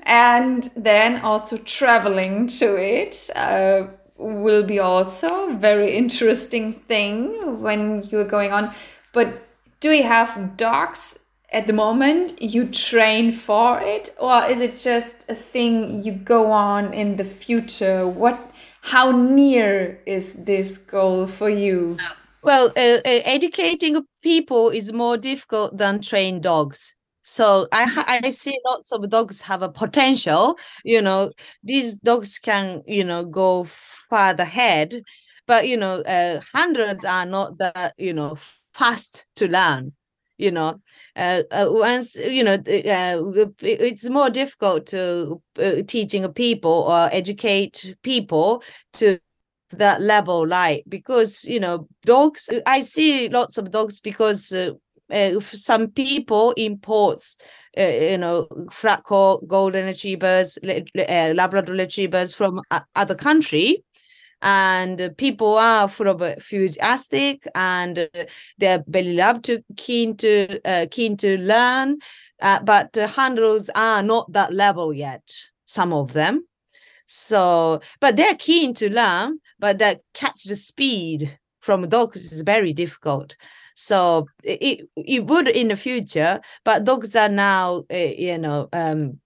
and 0.04 0.70
then 0.76 1.20
also 1.22 1.56
traveling 1.58 2.46
to 2.46 2.76
it 2.76 3.30
uh, 3.34 3.86
will 4.16 4.62
be 4.62 4.78
also 4.78 5.50
a 5.50 5.54
very 5.54 5.96
interesting 5.96 6.72
thing 6.72 7.60
when 7.60 8.02
you're 8.04 8.24
going 8.24 8.52
on. 8.52 8.72
But 9.12 9.42
do 9.80 9.90
you 9.90 10.04
have 10.04 10.56
dogs 10.56 11.18
at 11.52 11.66
the 11.66 11.72
moment 11.72 12.40
you 12.40 12.66
train 12.66 13.32
for 13.32 13.80
it 13.80 14.14
or 14.18 14.44
is 14.44 14.60
it 14.60 14.78
just 14.78 15.24
a 15.28 15.34
thing 15.34 16.02
you 16.02 16.12
go 16.12 16.50
on 16.52 16.92
in 16.92 17.16
the 17.16 17.24
future? 17.24 18.06
What 18.06 18.38
how 18.80 19.10
near 19.10 19.98
is 20.04 20.34
this 20.34 20.76
goal 20.78 21.26
for 21.26 21.48
you 21.48 21.96
well, 22.44 22.66
uh, 22.76 22.98
uh, 22.98 23.00
educating 23.04 24.04
people 24.22 24.70
is 24.70 24.92
more 24.92 25.16
difficult 25.16 25.76
than 25.78 26.00
train 26.00 26.40
dogs. 26.40 26.94
So 27.22 27.68
I 27.72 28.20
I 28.24 28.30
see 28.30 28.58
lots 28.66 28.92
of 28.92 29.08
dogs 29.10 29.42
have 29.42 29.62
a 29.62 29.68
potential. 29.70 30.56
You 30.84 31.02
know, 31.02 31.32
these 31.62 31.94
dogs 31.94 32.38
can 32.38 32.82
you 32.86 33.04
know 33.04 33.24
go 33.24 33.64
farther 33.64 34.42
ahead, 34.44 35.02
but 35.46 35.66
you 35.68 35.76
know, 35.76 36.02
uh, 36.02 36.40
hundreds 36.52 37.04
are 37.04 37.26
not 37.26 37.58
that 37.58 37.94
you 37.98 38.12
know 38.12 38.36
fast 38.74 39.26
to 39.36 39.48
learn 39.48 39.92
you 40.36 40.50
know 40.50 40.80
uh, 41.14 41.42
uh, 41.52 41.66
once 41.70 42.16
you 42.16 42.42
know 42.42 42.54
uh, 42.54 43.22
it's 43.60 44.08
more 44.10 44.28
difficult 44.30 44.84
to 44.86 45.40
uh, 45.60 45.74
teaching 45.86 46.26
people 46.32 46.72
or 46.88 47.08
educate 47.12 47.96
people 48.02 48.60
to 48.92 49.20
that 49.70 50.00
level 50.00 50.46
like 50.46 50.84
because 50.88 51.44
you 51.44 51.58
know 51.58 51.88
dogs 52.04 52.48
i 52.66 52.80
see 52.80 53.28
lots 53.28 53.58
of 53.58 53.70
dogs 53.70 54.00
because 54.00 54.52
uh, 54.52 54.70
uh, 55.10 55.40
some 55.40 55.88
people 55.90 56.52
imports 56.52 57.36
uh, 57.78 57.82
you 57.82 58.18
know 58.18 58.46
flat 58.70 59.04
coat 59.04 59.46
golden 59.46 59.86
retrievers 59.86 60.58
uh, 60.64 61.32
labrador 61.34 61.74
retrievers 61.74 62.34
from 62.34 62.60
other 62.94 63.14
country 63.14 63.84
and 64.42 65.10
people 65.16 65.56
are 65.56 65.88
full 65.88 66.08
of 66.08 66.20
enthusiastic 66.20 67.46
and 67.54 68.08
they're 68.58 68.84
very 68.86 69.14
love 69.14 69.40
to 69.42 69.62
keen 69.76 70.16
to 70.16 70.60
uh, 70.64 70.86
keen 70.90 71.16
to 71.16 71.38
learn 71.38 71.98
uh, 72.42 72.62
but 72.62 72.94
handles 72.94 73.70
are 73.74 74.02
not 74.02 74.30
that 74.32 74.52
level 74.52 74.92
yet 74.92 75.22
some 75.64 75.92
of 75.92 76.12
them 76.12 76.46
so, 77.06 77.80
but 78.00 78.16
they're 78.16 78.34
keen 78.36 78.74
to 78.74 78.92
learn, 78.92 79.38
but 79.58 79.78
that 79.78 80.00
catch 80.14 80.44
the 80.44 80.56
speed 80.56 81.38
from 81.60 81.88
dogs 81.88 82.32
is 82.32 82.42
very 82.42 82.72
difficult. 82.72 83.36
So 83.74 84.26
it 84.42 84.88
it 84.96 85.26
would 85.26 85.48
in 85.48 85.68
the 85.68 85.76
future, 85.76 86.40
but 86.64 86.84
dogs 86.84 87.16
are 87.16 87.28
now, 87.28 87.84
uh, 87.92 87.96
you 87.96 88.38
know, 88.38 88.68
um, 88.72 89.18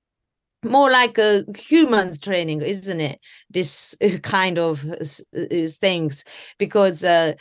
more 0.64 0.90
like 0.90 1.18
a 1.18 1.44
humans 1.56 2.18
training, 2.18 2.62
isn't 2.62 3.00
it? 3.00 3.20
This 3.50 3.96
kind 4.22 4.58
of 4.58 4.80
things 5.80 6.24
because. 6.58 7.04
Uh, 7.04 7.34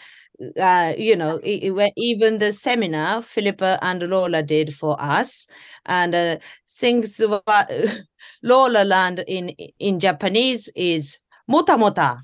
uh, 0.60 0.94
you 0.98 1.16
know, 1.16 1.40
even 1.44 2.38
the 2.38 2.54
seminar 2.54 3.22
Philippa 3.22 3.80
and 3.82 4.04
Lola 4.04 4.44
did 4.44 4.74
for 4.76 4.96
us, 5.00 5.48
and 5.86 6.14
uh, 6.16 6.38
things 6.70 7.20
what 7.20 7.72
Lola 8.44 8.84
learned 8.84 9.24
in 9.28 9.50
in 9.80 10.00
Japanese 10.00 10.70
is 10.76 11.20
mota 11.48 11.78
mota. 11.78 12.18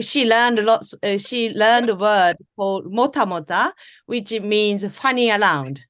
She 0.00 0.24
learned 0.24 0.60
lots. 0.64 0.94
Uh, 1.02 1.18
she 1.18 1.50
learned 1.50 1.90
a 1.90 1.96
word 1.96 2.36
called 2.56 2.92
mota 2.92 3.26
mota, 3.26 3.72
which 4.06 4.32
means 4.40 4.86
funny 4.88 5.30
around. 5.30 5.80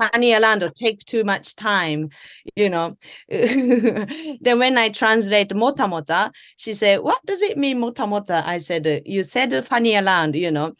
Around 0.00 0.62
or 0.62 0.70
take 0.70 1.04
too 1.04 1.24
much 1.24 1.56
time, 1.56 2.10
you 2.54 2.70
know. 2.70 2.96
then 3.28 4.58
when 4.58 4.78
I 4.78 4.90
translate 4.90 5.52
mota 5.54 5.88
mota, 5.88 6.30
she 6.56 6.74
said, 6.74 7.00
"What 7.00 7.24
does 7.26 7.42
it 7.42 7.58
mean 7.58 7.80
mota 7.80 8.06
mota?" 8.06 8.42
I 8.46 8.58
said, 8.58 9.02
"You 9.04 9.24
said 9.24 9.52
around, 9.52 10.34
you 10.36 10.50
know." 10.50 10.74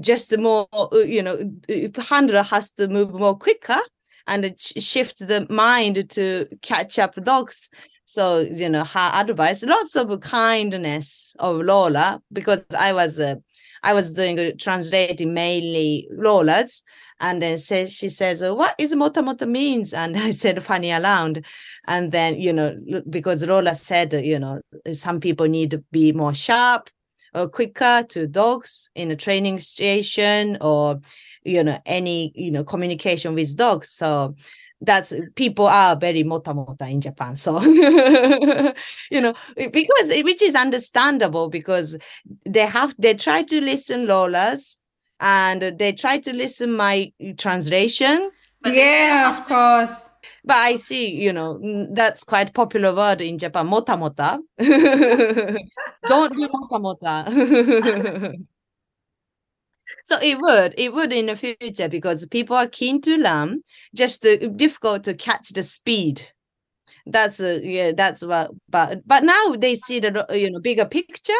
Just 0.00 0.38
more, 0.38 0.68
you 0.92 1.24
know, 1.24 1.50
handler 2.08 2.42
has 2.44 2.70
to 2.72 2.86
move 2.86 3.12
more 3.12 3.36
quicker 3.36 3.80
and 4.28 4.54
shift 4.60 5.18
the 5.26 5.44
mind 5.50 6.08
to 6.10 6.46
catch 6.62 7.00
up 7.00 7.14
dogs. 7.24 7.68
So, 8.04 8.38
you 8.40 8.68
know, 8.68 8.84
her 8.84 9.10
advice, 9.14 9.64
lots 9.64 9.96
of 9.96 10.20
kindness 10.20 11.34
of 11.38 11.56
Lola, 11.56 12.20
because 12.32 12.64
I 12.78 12.92
was 12.92 13.18
uh, 13.18 13.36
I 13.82 13.94
was 13.94 14.12
doing 14.12 14.38
uh, 14.38 14.50
translating 14.58 15.34
mainly 15.34 16.08
Lola's, 16.12 16.82
and 17.22 17.40
then 17.40 17.56
says 17.56 17.92
she 17.92 18.08
says, 18.08 18.42
oh, 18.42 18.54
"What 18.54 18.74
is 18.78 18.94
mota 18.94 19.22
mota 19.22 19.46
means?" 19.46 19.94
And 19.94 20.16
I 20.28 20.32
said, 20.32 20.62
"Funny 20.62 20.92
around," 20.92 21.46
and 21.86 22.12
then 22.12 22.38
you 22.38 22.52
know 22.52 22.76
because 23.08 23.46
Lola 23.46 23.74
said, 23.74 24.12
you 24.12 24.38
know, 24.38 24.60
some 24.92 25.20
people 25.20 25.46
need 25.46 25.70
to 25.70 25.78
be 25.90 26.12
more 26.12 26.34
sharp 26.34 26.90
or 27.34 27.48
quicker 27.48 28.04
to 28.10 28.26
dogs 28.26 28.90
in 28.94 29.10
a 29.10 29.16
training 29.16 29.60
station 29.60 30.58
or 30.60 31.00
you 31.44 31.64
know 31.64 31.80
any 31.86 32.32
you 32.34 32.50
know 32.50 32.64
communication 32.64 33.34
with 33.34 33.56
dogs 33.56 33.88
so 33.88 34.34
that's 34.82 35.14
people 35.36 35.66
are 35.66 35.94
very 35.94 36.24
mota 36.24 36.52
mota 36.52 36.88
in 36.88 37.00
Japan. 37.00 37.36
So 37.36 37.62
you 39.10 39.20
know, 39.20 39.34
because 39.54 40.08
which 40.24 40.42
is 40.42 40.56
understandable 40.56 41.48
because 41.48 41.96
they 42.44 42.66
have 42.66 42.92
they 42.98 43.14
try 43.14 43.44
to 43.44 43.60
listen 43.60 44.08
Lola's 44.08 44.78
and 45.22 45.78
they 45.78 45.92
try 45.92 46.18
to 46.18 46.32
listen 46.32 46.72
my 46.72 47.12
translation. 47.38 48.30
yeah, 48.66 49.38
of 49.38 49.46
course. 49.46 50.10
But 50.44 50.56
I 50.56 50.76
see, 50.76 51.08
you 51.08 51.32
know, 51.32 51.60
that's 51.92 52.24
quite 52.24 52.52
popular 52.52 52.92
word 52.94 53.20
in 53.20 53.38
Japan, 53.38 53.68
mota 53.68 53.96
mota. 53.96 54.40
Don't 56.08 56.36
do 56.36 56.48
mota 56.52 56.78
mota. 56.80 58.34
so 60.04 60.18
it 60.20 60.40
would 60.40 60.74
it 60.76 60.92
would 60.92 61.12
in 61.12 61.26
the 61.26 61.36
future 61.36 61.88
because 61.88 62.26
people 62.26 62.56
are 62.56 62.66
keen 62.66 63.00
to 63.02 63.16
learn 63.16 63.62
just 63.94 64.22
the, 64.22 64.48
difficult 64.48 65.04
to 65.04 65.14
catch 65.14 65.50
the 65.50 65.62
speed 65.62 66.22
that's 67.06 67.40
uh, 67.40 67.60
yeah 67.62 67.92
that's 67.96 68.24
what 68.24 68.50
but 68.68 69.06
but 69.06 69.22
now 69.22 69.54
they 69.56 69.74
see 69.74 70.00
the 70.00 70.26
you 70.32 70.50
know 70.50 70.60
bigger 70.60 70.86
picture 70.86 71.32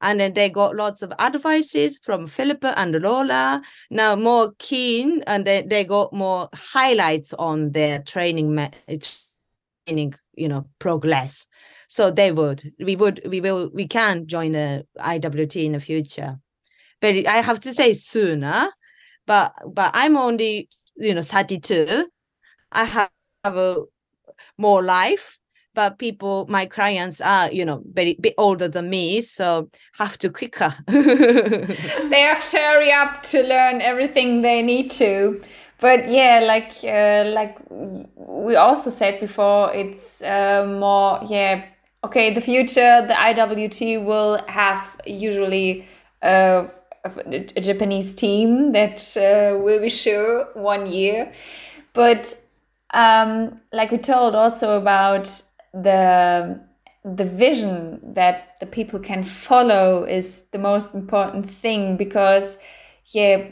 and 0.00 0.20
then 0.20 0.34
they 0.34 0.48
got 0.50 0.76
lots 0.76 1.02
of 1.02 1.12
advices 1.18 1.98
from 2.02 2.26
Philippa 2.26 2.78
and 2.78 2.94
Lola. 2.94 3.62
Now 3.90 4.16
more 4.16 4.52
keen, 4.58 5.22
and 5.26 5.46
they, 5.46 5.62
they 5.62 5.84
got 5.84 6.12
more 6.12 6.48
highlights 6.54 7.32
on 7.34 7.72
their 7.72 8.00
training 8.00 8.70
training, 9.86 10.14
you 10.34 10.48
know, 10.48 10.66
progress. 10.78 11.46
So 11.88 12.10
they 12.10 12.32
would, 12.32 12.72
we 12.80 12.96
would, 12.96 13.20
we 13.26 13.40
will, 13.40 13.70
we 13.72 13.86
can 13.86 14.26
join 14.26 14.54
a 14.54 14.84
IWT 14.98 15.64
in 15.64 15.72
the 15.72 15.80
future 15.80 16.40
but 17.00 17.26
I 17.26 17.40
have 17.40 17.60
to 17.60 17.72
say 17.72 17.92
sooner. 17.92 18.70
But 19.26 19.52
but 19.66 19.90
I'm 19.94 20.16
only 20.16 20.68
you 20.96 21.14
know 21.14 21.22
32. 21.22 22.08
I 22.72 22.84
have, 22.84 23.10
have 23.44 23.56
a 23.56 23.82
more 24.58 24.82
life 24.82 25.38
but 25.76 25.98
people 25.98 26.46
my 26.48 26.66
clients 26.66 27.20
are 27.20 27.52
you 27.52 27.64
know 27.64 27.82
very 27.92 28.16
bit 28.20 28.34
older 28.38 28.66
than 28.66 28.90
me 28.90 29.20
so 29.20 29.68
have 29.98 30.18
to 30.18 30.28
quicker 30.30 30.74
they 30.88 32.20
have 32.20 32.44
to 32.48 32.56
hurry 32.56 32.90
up 32.90 33.22
to 33.22 33.42
learn 33.42 33.80
everything 33.80 34.42
they 34.42 34.62
need 34.62 34.90
to 34.90 35.40
but 35.80 36.08
yeah 36.08 36.40
like 36.42 36.72
uh, 36.82 37.30
like 37.30 37.58
we 38.16 38.56
also 38.56 38.90
said 38.90 39.20
before 39.20 39.72
it's 39.74 40.22
uh, 40.22 40.66
more 40.66 41.20
yeah 41.28 41.62
okay 42.02 42.32
the 42.34 42.40
future 42.40 43.06
the 43.06 43.14
iwt 43.14 44.04
will 44.04 44.40
have 44.48 44.96
usually 45.06 45.86
uh, 46.22 46.66
a 47.04 47.60
Japanese 47.60 48.14
team 48.14 48.72
that 48.72 48.98
uh, 49.16 49.58
will 49.62 49.80
be 49.80 49.88
sure 49.88 50.48
one 50.54 50.86
year. 50.86 51.32
But 51.92 52.36
um, 52.92 53.60
like 53.72 53.90
we 53.90 53.98
told 53.98 54.34
also 54.34 54.76
about 54.80 55.42
the 55.82 56.60
the 57.04 57.24
vision 57.24 58.00
that 58.14 58.56
the 58.58 58.66
people 58.66 58.98
can 58.98 59.22
follow 59.22 60.02
is 60.02 60.42
the 60.50 60.58
most 60.58 60.94
important 60.94 61.48
thing 61.48 61.96
because 61.96 62.58
yeah 63.12 63.46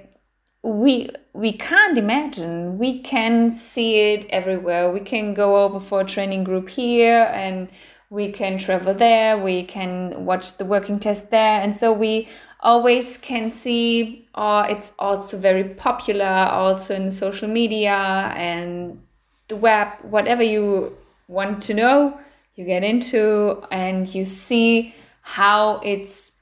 we 0.65 1.11
we 1.35 1.53
can't 1.53 1.99
imagine. 1.99 2.79
We 2.79 3.01
can 3.01 3.53
see 3.53 4.15
it 4.15 4.27
everywhere. 4.31 4.91
We 4.91 5.01
can 5.01 5.35
go 5.35 5.63
over 5.65 5.79
for 5.79 6.01
a 6.01 6.05
training 6.05 6.45
group 6.45 6.71
here 6.71 7.31
and 7.33 7.69
we 8.09 8.33
can 8.33 8.57
travel 8.57 8.95
there. 8.95 9.37
We 9.37 9.65
can 9.65 10.25
watch 10.25 10.57
the 10.57 10.65
working 10.65 10.99
test 10.99 11.31
there. 11.31 11.61
And 11.61 11.77
so 11.77 11.93
we 11.93 12.29
always 12.61 13.19
can 13.19 13.51
see 13.51 14.27
or 14.35 14.67
it's 14.69 14.93
also 14.99 15.37
very 15.37 15.65
popular 15.65 16.25
also 16.25 16.95
in 16.95 17.11
social 17.11 17.49
media 17.49 18.33
and 18.35 19.03
the 19.49 19.57
web 19.57 19.89
whatever 20.03 20.43
you 20.43 20.97
want 21.29 21.63
to 21.65 21.75
know 21.75 22.19
you 22.55 22.65
get 22.65 22.85
into 22.85 23.63
and 23.71 24.13
you 24.15 24.25
see 24.25 24.95
how 25.23 25.81
it's 25.83 26.33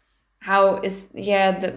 how 0.41 0.77
is 0.77 1.07
yeah 1.15 1.59
the 1.59 1.75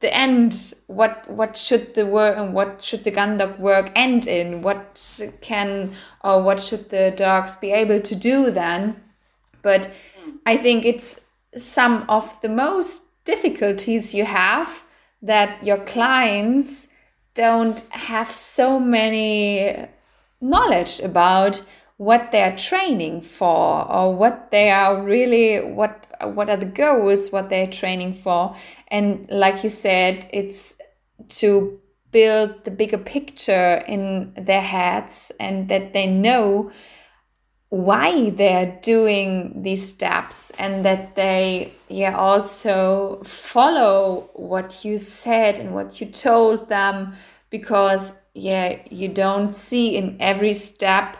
the 0.00 0.14
end 0.16 0.74
what 0.86 1.28
what 1.28 1.56
should 1.56 1.94
the 1.94 2.06
work 2.06 2.36
and 2.36 2.54
what 2.54 2.80
should 2.80 3.04
the 3.04 3.10
gun 3.10 3.36
dog 3.36 3.58
work 3.58 3.92
end 3.94 4.26
in? 4.26 4.62
What 4.62 5.20
can 5.42 5.92
or 6.24 6.42
what 6.42 6.60
should 6.60 6.88
the 6.88 7.12
dogs 7.14 7.56
be 7.56 7.70
able 7.70 8.00
to 8.00 8.14
do 8.16 8.50
then? 8.50 8.96
But 9.62 9.90
i 10.46 10.56
think 10.56 10.84
it's 10.84 11.18
some 11.56 12.04
of 12.08 12.40
the 12.40 12.48
most 12.48 13.02
difficulties 13.24 14.14
you 14.14 14.24
have 14.24 14.82
that 15.22 15.62
your 15.64 15.78
clients 15.78 16.88
don't 17.34 17.80
have 17.90 18.30
so 18.30 18.80
many 18.80 19.86
knowledge 20.40 21.00
about 21.00 21.62
what 22.00 22.32
they're 22.32 22.56
training 22.56 23.20
for 23.20 23.86
or 23.92 24.16
what 24.16 24.50
they 24.50 24.70
are 24.70 25.02
really 25.02 25.60
what 25.74 26.06
what 26.32 26.48
are 26.48 26.56
the 26.56 26.64
goals 26.64 27.30
what 27.30 27.50
they're 27.50 27.70
training 27.70 28.14
for. 28.14 28.56
And 28.88 29.28
like 29.28 29.62
you 29.62 29.68
said 29.68 30.26
it's 30.32 30.76
to 31.40 31.78
build 32.10 32.64
the 32.64 32.70
bigger 32.70 32.96
picture 32.96 33.84
in 33.86 34.32
their 34.34 34.62
heads 34.62 35.30
and 35.38 35.68
that 35.68 35.92
they 35.92 36.06
know 36.06 36.70
why 37.68 38.30
they're 38.30 38.78
doing 38.80 39.60
these 39.62 39.86
steps 39.86 40.50
and 40.58 40.86
that 40.86 41.16
they 41.16 41.70
yeah 41.88 42.16
also 42.16 43.20
follow 43.24 44.30
what 44.32 44.86
you 44.86 44.96
said 44.96 45.58
and 45.58 45.74
what 45.74 46.00
you 46.00 46.06
told 46.06 46.70
them 46.70 47.12
because 47.50 48.14
yeah 48.32 48.80
you 48.90 49.06
don't 49.06 49.54
see 49.54 49.98
in 49.98 50.16
every 50.18 50.54
step 50.54 51.18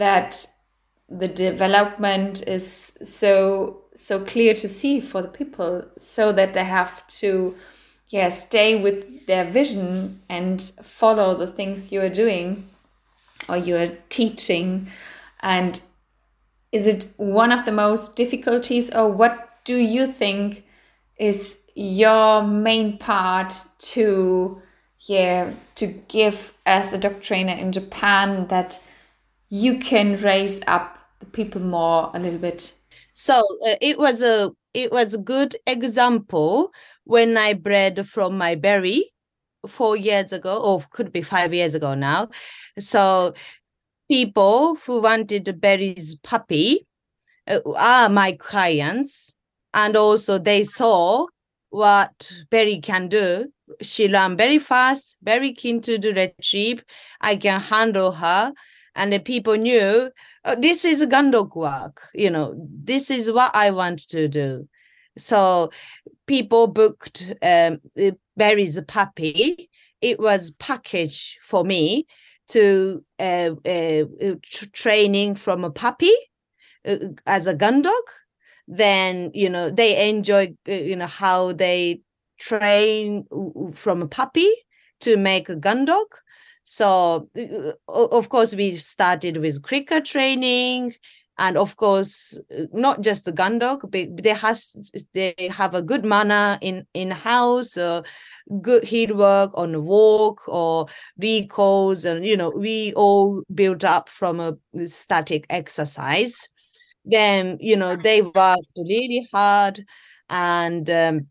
that 0.00 0.46
the 1.08 1.28
development 1.28 2.46
is 2.46 2.92
so 3.02 3.82
so 3.94 4.20
clear 4.24 4.54
to 4.54 4.68
see 4.68 5.00
for 5.00 5.22
the 5.22 5.28
people 5.28 5.84
so 5.98 6.32
that 6.32 6.54
they 6.54 6.64
have 6.64 7.06
to 7.06 7.54
yeah 8.08 8.28
stay 8.28 8.80
with 8.80 9.26
their 9.26 9.44
vision 9.44 10.20
and 10.28 10.72
follow 10.82 11.36
the 11.36 11.46
things 11.46 11.92
you 11.92 12.00
are 12.00 12.08
doing 12.24 12.64
or 13.48 13.56
you 13.56 13.76
are 13.76 13.90
teaching. 14.08 14.86
And 15.42 15.80
is 16.72 16.86
it 16.86 17.08
one 17.16 17.52
of 17.52 17.64
the 17.64 17.72
most 17.72 18.16
difficulties 18.16 18.90
or 18.90 19.10
what 19.10 19.64
do 19.64 19.76
you 19.76 20.06
think 20.06 20.64
is 21.18 21.58
your 21.74 22.42
main 22.42 22.98
part 22.98 23.54
to 23.78 24.60
yeah 25.06 25.52
to 25.74 25.86
give 25.86 26.52
as 26.66 26.92
a 26.92 26.98
dog 26.98 27.22
trainer 27.22 27.54
in 27.54 27.72
japan 27.72 28.46
that 28.48 28.78
you 29.50 29.78
can 29.78 30.20
raise 30.22 30.60
up 30.66 30.98
the 31.20 31.26
people 31.26 31.60
more 31.60 32.10
a 32.14 32.18
little 32.18 32.38
bit 32.38 32.72
so 33.12 33.40
uh, 33.66 33.74
it 33.80 33.98
was 33.98 34.22
a 34.22 34.50
it 34.72 34.90
was 34.90 35.14
a 35.14 35.18
good 35.18 35.56
example 35.66 36.72
when 37.04 37.36
i 37.36 37.52
bred 37.52 38.08
from 38.08 38.38
my 38.38 38.54
berry 38.54 39.04
four 39.66 39.96
years 39.96 40.32
ago 40.32 40.56
or 40.62 40.82
could 40.90 41.12
be 41.12 41.20
five 41.20 41.52
years 41.52 41.74
ago 41.74 41.94
now 41.94 42.28
so 42.78 43.34
people 44.10 44.74
who 44.86 45.00
wanted 45.00 45.60
Berry's 45.60 46.16
puppy 46.16 46.84
uh, 47.46 47.60
are 47.76 48.08
my 48.08 48.32
clients. 48.32 49.36
And 49.72 49.96
also 49.96 50.36
they 50.36 50.64
saw 50.64 51.26
what 51.68 52.32
Berry 52.50 52.80
can 52.80 53.06
do. 53.06 53.52
She 53.82 54.08
learned 54.08 54.36
very 54.36 54.58
fast, 54.58 55.16
very 55.22 55.54
keen 55.54 55.80
to 55.82 55.96
do 55.96 56.12
retrieve. 56.12 56.82
I 57.20 57.36
can 57.36 57.60
handle 57.60 58.10
her. 58.10 58.52
And 58.94 59.12
the 59.12 59.18
people 59.18 59.54
knew 59.54 60.10
oh, 60.44 60.56
this 60.56 60.84
is 60.84 61.04
gun 61.06 61.30
dog 61.30 61.54
work. 61.54 62.08
You 62.14 62.30
know, 62.30 62.54
this 62.56 63.10
is 63.10 63.30
what 63.30 63.50
I 63.54 63.70
want 63.70 64.08
to 64.08 64.28
do. 64.28 64.68
So 65.18 65.70
people 66.26 66.66
booked 66.66 67.32
um, 67.42 67.80
Berry's 68.36 68.80
puppy. 68.82 69.70
It 70.00 70.18
was 70.18 70.52
package 70.52 71.38
for 71.42 71.64
me 71.64 72.06
to 72.48 73.04
uh, 73.18 73.50
uh, 73.64 74.04
uh 74.22 74.34
training 74.72 75.36
from 75.36 75.64
a 75.64 75.70
puppy 75.70 76.14
uh, 76.86 76.96
as 77.26 77.46
a 77.46 77.54
gun 77.54 77.82
dog 77.82 78.02
then 78.66 79.30
you 79.34 79.50
know 79.50 79.70
they 79.70 80.08
enjoy 80.08 80.54
uh, 80.68 80.72
you 80.72 80.96
know 80.96 81.06
how 81.06 81.52
they 81.52 82.00
train 82.38 83.24
from 83.74 84.02
a 84.02 84.08
puppy 84.08 84.50
to 85.00 85.16
make 85.16 85.48
a 85.48 85.56
gun 85.56 85.84
dog 85.84 86.06
so 86.64 87.28
of 87.88 88.28
course 88.28 88.54
we 88.54 88.76
started 88.76 89.38
with 89.38 89.62
clicker 89.62 90.00
training 90.00 90.94
and 91.38 91.56
of 91.56 91.76
course 91.76 92.38
not 92.72 93.00
just 93.00 93.24
the 93.24 93.32
gun 93.32 93.58
dog 93.58 93.90
but 93.90 94.22
they 94.22 94.34
has 94.34 94.90
they 95.14 95.34
have 95.50 95.74
a 95.74 95.82
good 95.82 96.04
manner 96.04 96.58
in 96.60 96.86
in 96.94 97.10
house 97.10 97.76
uh, 97.76 98.02
good 98.60 98.84
heel 98.84 99.16
work 99.16 99.50
on 99.54 99.72
the 99.72 99.80
walk 99.80 100.42
or 100.48 100.86
recalls 101.18 102.04
and 102.04 102.26
you 102.26 102.36
know 102.36 102.50
we 102.50 102.92
all 102.94 103.42
built 103.54 103.84
up 103.84 104.08
from 104.08 104.40
a 104.40 104.54
static 104.88 105.46
exercise. 105.50 106.48
Then 107.04 107.56
you 107.60 107.76
know 107.76 107.96
they 107.96 108.22
worked 108.22 108.76
really 108.76 109.26
hard 109.32 109.84
and 110.28 110.88
um, 110.90 111.26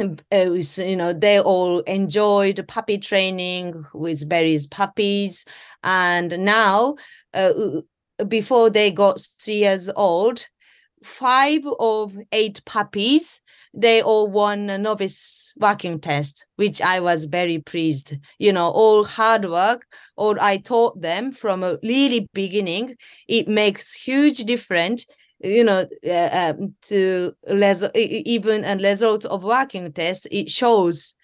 uh, 0.00 0.82
you 0.82 0.96
know 0.96 1.12
they 1.12 1.40
all 1.40 1.80
enjoyed 1.80 2.66
puppy 2.68 2.98
training 2.98 3.84
with 3.94 4.28
Berry's 4.28 4.66
puppies. 4.66 5.44
And 5.82 6.38
now 6.40 6.96
uh, 7.34 7.52
before 8.28 8.70
they 8.70 8.90
got 8.90 9.20
three 9.40 9.56
years 9.56 9.90
old 9.94 10.46
five 11.02 11.62
of 11.78 12.16
eight 12.32 12.62
puppies 12.66 13.40
they 13.72 14.02
all 14.02 14.26
won 14.26 14.68
a 14.68 14.76
novice 14.76 15.54
working 15.58 15.98
test 15.98 16.44
which 16.56 16.82
i 16.82 17.00
was 17.00 17.24
very 17.24 17.58
pleased. 17.58 18.18
You 18.38 18.52
know 18.52 18.68
all 18.68 19.04
hard 19.04 19.44
work 19.48 19.86
all 20.16 20.38
i 20.40 20.58
taught 20.58 21.00
them 21.00 21.32
from 21.32 21.62
a 21.62 21.78
really 21.82 22.28
beginning 22.34 22.96
it 23.28 23.48
makes 23.48 23.94
huge 23.94 24.38
difference 24.44 25.06
you 25.42 25.64
know 25.64 25.86
uh, 26.06 26.54
um, 26.58 26.74
to 26.82 27.34
res- 27.50 27.90
even 27.94 28.64
a 28.64 28.76
result 28.76 29.24
of 29.24 29.42
working 29.42 29.92
test 29.92 30.26
it 30.30 30.50
shows 30.50 31.14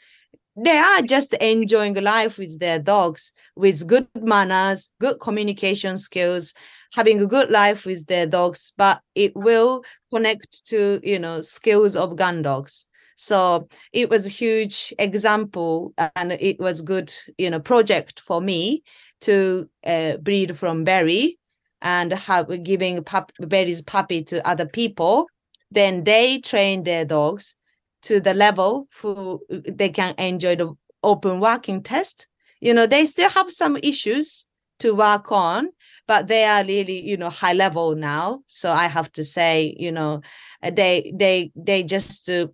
they 0.57 0.79
are 0.79 1.03
just 1.03 1.35
enjoying 1.35 1.95
life 1.95 2.39
with 2.39 2.59
their 2.59 2.79
dogs 2.79 3.33
with 3.57 3.87
good 3.87 4.09
manners 4.14 4.91
good 5.01 5.21
communication 5.21 5.99
skills 5.99 6.55
having 6.95 7.21
a 7.21 7.27
good 7.27 7.51
life 7.51 7.85
with 7.85 8.07
their 8.07 8.27
dogs 8.27 8.73
but 8.77 9.01
it 9.14 9.35
will 9.37 9.83
connect 10.12 10.64
to 10.67 11.01
you 11.03 11.19
know 11.19 11.41
skills 11.41 11.97
of 11.97 12.17
gun 12.17 12.43
dogs. 12.43 12.87
So 13.19 13.69
it 13.93 14.11
was 14.11 14.27
a 14.27 14.31
huge 14.31 14.93
example 14.99 15.95
and 16.14 16.33
it 16.33 16.59
was 16.59 16.83
good 16.83 17.12
you 17.39 17.51
know 17.51 17.61
project 17.61 18.21
for 18.21 18.41
me 18.41 18.83
to 19.23 19.69
uh, 19.85 20.19
breed 20.19 20.59
from 20.59 20.85
berry 20.85 21.39
and 21.87 22.12
have 22.12 22.64
giving 22.64 23.03
pup, 23.05 23.30
Berry's 23.39 23.80
puppy 23.80 24.24
to 24.24 24.45
other 24.45 24.66
people, 24.66 25.28
then 25.70 26.03
they 26.03 26.41
train 26.41 26.82
their 26.82 27.05
dogs 27.05 27.55
to 28.03 28.18
the 28.18 28.34
level 28.34 28.89
who 29.01 29.41
they 29.49 29.89
can 29.91 30.12
enjoy 30.18 30.57
the 30.57 30.74
open 31.05 31.39
working 31.39 31.84
test. 31.84 32.26
You 32.61 32.74
know, 32.74 32.89
they 32.89 33.07
still 33.07 33.30
have 33.30 33.53
some 33.53 33.76
issues 33.76 34.49
to 34.80 34.97
work 34.97 35.30
on, 35.30 35.70
but 36.09 36.26
they 36.26 36.45
are 36.45 36.64
really, 36.64 37.01
you 37.09 37.16
know, 37.16 37.30
high 37.30 37.53
level 37.53 37.95
now. 37.95 38.41
So 38.49 38.72
I 38.72 38.89
have 38.89 39.12
to 39.12 39.22
say, 39.22 39.76
you 39.78 39.93
know, 39.93 40.22
they 40.61 41.12
they 41.14 41.53
they 41.55 41.84
just 41.84 42.28
uh, 42.28 42.49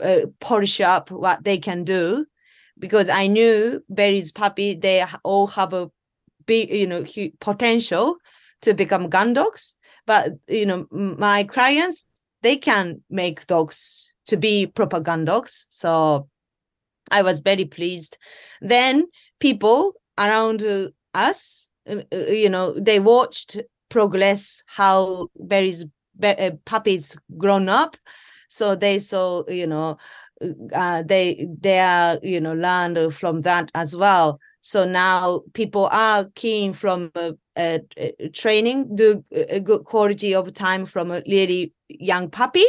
uh, 0.00 0.26
polish 0.38 0.80
up 0.80 1.10
what 1.10 1.42
they 1.42 1.58
can 1.58 1.82
do 1.82 2.24
because 2.78 3.08
I 3.08 3.26
knew 3.26 3.82
Berry's 3.88 4.30
puppy 4.30 4.74
they 4.74 5.04
all 5.24 5.48
have 5.48 5.72
a 5.72 5.90
big, 6.46 6.70
you 6.70 6.86
know, 6.86 7.04
potential 7.40 8.18
to 8.62 8.74
become 8.74 9.08
gun 9.08 9.32
dogs. 9.32 9.76
But 10.06 10.32
you 10.48 10.66
know 10.66 10.86
my 10.90 11.44
clients 11.44 12.06
they 12.42 12.56
can 12.56 13.02
make 13.10 13.46
dogs 13.46 14.12
to 14.26 14.36
be 14.36 14.66
proper 14.66 15.00
gun 15.00 15.24
dogs. 15.24 15.66
So 15.70 16.28
i 17.10 17.22
was 17.22 17.40
very 17.40 17.64
pleased. 17.64 18.18
Then 18.60 19.06
people 19.40 19.94
around 20.18 20.64
us 21.14 21.70
uh, 21.88 22.02
uh, 22.12 22.16
you 22.16 22.48
know 22.48 22.72
they 22.72 23.00
watched 23.00 23.60
progress 23.88 24.62
how 24.66 25.28
Berry's 25.38 25.86
uh, 26.22 26.50
puppies 26.64 27.16
grown 27.36 27.68
up. 27.68 27.96
So 28.48 28.74
they 28.76 28.98
saw 28.98 29.44
you 29.48 29.66
know 29.66 29.98
uh, 30.74 31.02
they 31.02 31.46
they 31.60 31.78
are 31.78 32.18
you 32.22 32.40
know 32.40 32.54
learned 32.54 33.14
from 33.14 33.42
that 33.42 33.70
as 33.74 33.96
well 33.96 34.38
so 34.66 34.84
now 34.84 35.42
people 35.52 35.88
are 35.92 36.24
keen 36.34 36.72
from 36.72 37.12
uh, 37.14 37.30
uh, 37.56 37.78
training, 38.34 38.96
do 38.96 39.24
a 39.30 39.60
good 39.60 39.84
quality 39.84 40.34
of 40.34 40.52
time 40.54 40.86
from 40.86 41.12
a 41.12 41.22
really 41.28 41.72
young 41.88 42.28
puppy. 42.28 42.66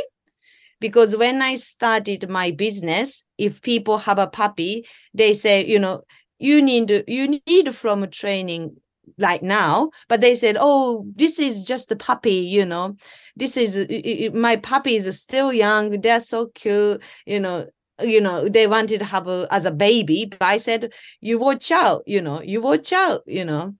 Because 0.80 1.18
when 1.18 1.42
I 1.42 1.56
started 1.56 2.30
my 2.30 2.52
business, 2.52 3.24
if 3.40 3.64
people 3.64 3.98
have 3.98 4.20
a 4.20 4.28
puppy, 4.28 4.86
they 5.16 5.34
say, 5.34 5.66
you 5.66 5.80
know, 5.80 6.04
you 6.38 6.62
need 6.62 7.04
you 7.08 7.42
need 7.48 7.74
from 7.74 8.08
training 8.12 8.78
like 9.18 9.42
now. 9.42 9.90
But 10.08 10.22
they 10.22 10.36
said 10.36 10.56
oh 10.60 11.04
this 11.16 11.40
is 11.40 11.64
just 11.64 11.92
a 11.92 11.96
puppy 11.96 12.46
you 12.58 12.64
know. 12.64 12.96
This 13.36 13.58
is 13.58 14.32
my 14.36 14.58
puppy 14.58 14.98
is 14.98 15.20
still 15.20 15.52
young. 15.52 16.00
They're 16.00 16.22
so 16.22 16.46
cute 16.54 17.02
you 17.26 17.40
know 17.40 17.66
you 18.02 18.22
know 18.22 18.48
they 18.48 18.68
wanted 18.68 19.00
to 19.00 19.06
have 19.06 19.28
a 19.28 19.48
as 19.50 19.66
a 19.66 19.72
baby 19.72 20.26
but 20.26 20.42
i 20.42 20.58
said 20.58 20.92
you 21.22 21.40
watch 21.40 21.72
out 21.72 22.04
you 22.06 22.22
know 22.22 22.42
you 22.42 22.62
watch 22.62 22.94
out 22.94 23.22
you 23.26 23.44
know. 23.46 23.74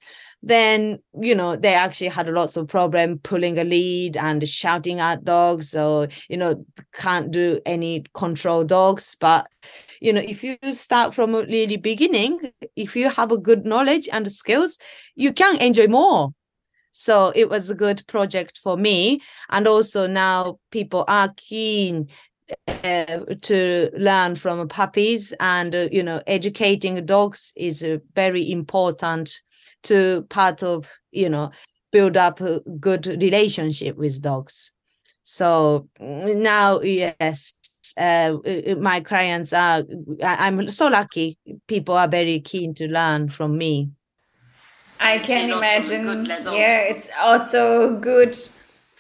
Then 0.44 1.00
you 1.20 1.34
know 1.34 1.56
they 1.56 1.74
actually 1.74 2.10
had 2.10 2.30
lots 2.30 2.58
of 2.58 2.68
problem 2.68 3.20
pulling 3.20 3.58
a 3.58 3.64
lead 3.64 4.16
and 4.16 4.48
shouting 4.48 5.00
at 5.00 5.24
dogs 5.24 5.76
or 5.76 6.10
you 6.30 6.38
know 6.38 6.64
can't 6.94 7.32
do 7.32 7.60
any 7.66 8.06
control 8.14 8.64
dogs. 8.64 9.18
But 9.20 9.48
you 10.00 10.14
know 10.14 10.22
if 10.22 10.44
you 10.44 10.58
start 10.72 11.16
from 11.16 11.34
a 11.34 11.42
really 11.42 11.78
beginning 11.78 12.52
if 12.76 12.96
you 12.96 13.10
have 13.10 13.32
a 13.32 13.38
good 13.38 13.66
knowledge 13.66 14.08
and 14.12 14.32
skills 14.32 14.78
you 15.16 15.34
can 15.34 15.58
enjoy 15.58 15.88
more. 15.88 16.34
So 16.92 17.32
it 17.36 17.48
was 17.48 17.70
a 17.70 17.76
good 17.76 18.06
project 18.08 18.60
for 18.64 18.76
me. 18.76 19.22
And 19.50 19.68
also 19.68 20.08
now 20.08 20.60
people 20.72 21.06
are 21.08 21.32
keen 21.38 22.10
uh, 22.68 23.20
to 23.42 23.90
learn 23.98 24.36
from 24.36 24.68
puppies 24.68 25.34
and 25.40 25.76
uh, 25.76 25.88
you 25.92 26.04
know 26.04 26.22
educating 26.28 27.06
dogs 27.06 27.54
is 27.56 27.84
uh, 27.84 27.98
very 28.16 28.50
important 28.52 29.42
to 29.84 30.24
part 30.30 30.64
of 30.64 30.90
you 31.12 31.30
know 31.30 31.52
build 31.92 32.18
up 32.18 32.42
a 32.42 32.60
good 32.80 33.06
relationship 33.08 33.98
with 33.98 34.22
dogs. 34.22 34.72
So 35.24 35.90
mm, 36.00 36.38
now 36.38 36.82
yes 36.82 37.54
uh, 37.98 38.38
uh, 38.46 38.76
my 38.80 39.00
clients 39.02 39.54
are 39.54 39.84
i'm 40.24 40.70
so 40.70 40.88
lucky. 40.88 41.38
People 41.68 41.96
are 41.96 42.08
very 42.08 42.40
keen 42.40 42.74
to 42.76 42.88
learn 42.88 43.30
from 43.30 43.58
me. 43.58 43.90
I 45.00 45.20
can 45.20 45.52
imagine. 45.52 46.26
yeah 46.26 46.80
it's 46.80 47.10
also 47.20 48.00
good 48.00 48.38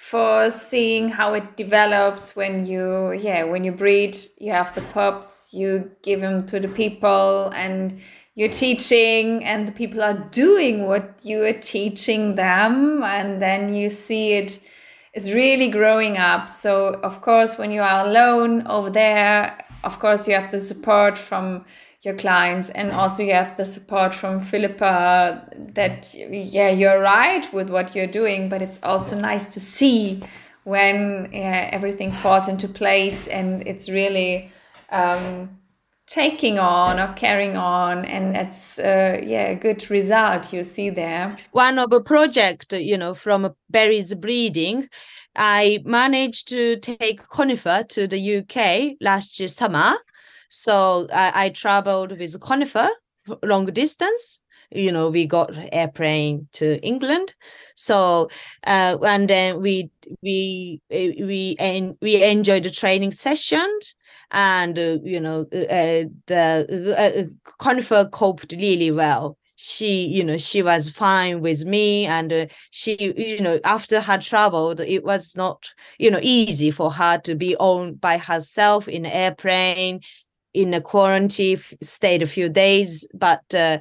for 0.09 0.49
seeing 0.49 1.09
how 1.09 1.33
it 1.33 1.57
develops 1.57 2.35
when 2.35 2.65
you 2.65 3.11
yeah 3.11 3.43
when 3.43 3.63
you 3.65 3.71
breed 3.73 4.17
you 4.37 4.51
have 4.51 4.73
the 4.73 4.81
pups 4.93 5.49
you 5.51 5.91
give 6.01 6.21
them 6.21 6.45
to 6.45 6.59
the 6.59 6.67
people 6.69 7.49
and 7.49 7.99
you're 8.37 8.47
teaching 8.47 9.43
and 9.43 9.67
the 9.67 9.71
people 9.71 10.01
are 10.01 10.19
doing 10.29 10.85
what 10.85 11.19
you 11.23 11.43
are 11.43 11.59
teaching 11.59 12.35
them 12.35 13.03
and 13.03 13.41
then 13.41 13.73
you 13.73 13.89
see 13.89 14.33
it 14.33 14.59
is 15.15 15.33
really 15.33 15.69
growing 15.71 16.17
up. 16.17 16.47
So 16.47 16.99
of 17.01 17.21
course 17.21 17.57
when 17.57 17.71
you 17.71 17.81
are 17.81 18.05
alone 18.07 18.67
over 18.67 18.91
there 18.91 19.57
of 19.83 19.97
course 19.97 20.27
you 20.27 20.35
have 20.35 20.51
the 20.51 20.61
support 20.61 21.17
from 21.17 21.65
your 22.03 22.13
clients 22.15 22.69
and 22.71 22.91
also 22.91 23.23
you 23.23 23.33
have 23.33 23.57
the 23.57 23.65
support 23.65 24.13
from 24.13 24.39
philippa 24.39 25.49
that 25.73 26.13
yeah 26.13 26.69
you're 26.69 27.01
right 27.01 27.51
with 27.53 27.69
what 27.69 27.95
you're 27.95 28.07
doing 28.07 28.49
but 28.49 28.61
it's 28.61 28.79
also 28.83 29.19
nice 29.19 29.45
to 29.45 29.59
see 29.59 30.21
when 30.63 31.29
yeah, 31.31 31.69
everything 31.71 32.11
falls 32.11 32.49
into 32.49 32.67
place 32.67 33.27
and 33.27 33.65
it's 33.65 33.87
really 33.87 34.51
um, 34.89 35.49
taking 36.07 36.59
on 36.59 36.99
or 36.99 37.13
carrying 37.13 37.55
on 37.55 38.03
and 38.03 38.35
it's 38.35 38.77
uh, 38.77 39.17
yeah 39.23 39.47
a 39.47 39.55
good 39.55 39.89
result 39.89 40.51
you 40.51 40.65
see 40.65 40.89
there. 40.89 41.35
One 41.51 41.79
of 41.79 41.93
a 41.93 42.01
project 42.01 42.73
you 42.73 42.97
know 42.97 43.13
from 43.13 43.55
Berry's 43.69 44.13
breeding 44.13 44.89
i 45.37 45.79
managed 45.85 46.47
to 46.49 46.77
take 46.77 47.21
conifer 47.29 47.83
to 47.87 48.07
the 48.07 48.37
uk 48.37 48.95
last 48.99 49.39
year 49.39 49.47
summer 49.47 49.93
so 50.49 51.07
I, 51.13 51.45
I 51.45 51.49
traveled 51.49 52.17
with 52.17 52.39
Conifer 52.39 52.89
long 53.43 53.65
distance. 53.67 54.39
You 54.69 54.91
know, 54.91 55.09
we 55.09 55.25
got 55.25 55.55
airplane 55.71 56.47
to 56.53 56.77
England. 56.85 57.33
So 57.75 58.29
uh, 58.65 58.97
and 59.01 59.29
then 59.29 59.61
we 59.61 59.89
we 60.21 60.81
we 60.89 61.55
and 61.59 61.95
we 62.01 62.21
enjoyed 62.23 62.63
the 62.63 62.69
training 62.69 63.13
session 63.13 63.67
and 64.31 64.77
uh, 64.77 64.97
you 65.03 65.21
know 65.21 65.41
uh, 65.53 66.03
the 66.27 66.95
uh, 66.97 67.51
Conifer 67.59 68.09
coped 68.11 68.51
really 68.51 68.91
well 68.91 69.37
she 69.55 70.05
you 70.05 70.23
know 70.23 70.37
she 70.37 70.61
was 70.61 70.89
fine 70.89 71.41
with 71.41 71.65
me 71.65 72.05
and 72.05 72.31
uh, 72.31 72.45
she 72.69 73.13
you 73.17 73.41
know 73.41 73.59
after 73.63 73.99
her 73.99 74.17
traveled 74.17 74.79
it 74.79 75.03
was 75.03 75.35
not 75.35 75.69
you 75.97 76.11
know 76.11 76.19
easy 76.21 76.69
for 76.69 76.91
her 76.91 77.17
to 77.17 77.33
be 77.35 77.55
on 77.57 77.95
by 77.95 78.19
herself 78.19 78.87
in 78.87 79.05
airplane 79.05 79.99
in 80.61 80.73
a 80.73 80.81
quarantine 80.81 81.61
stayed 81.81 82.23
a 82.23 82.27
few 82.27 82.49
days 82.49 83.07
but 83.13 83.43
uh, 83.53 83.77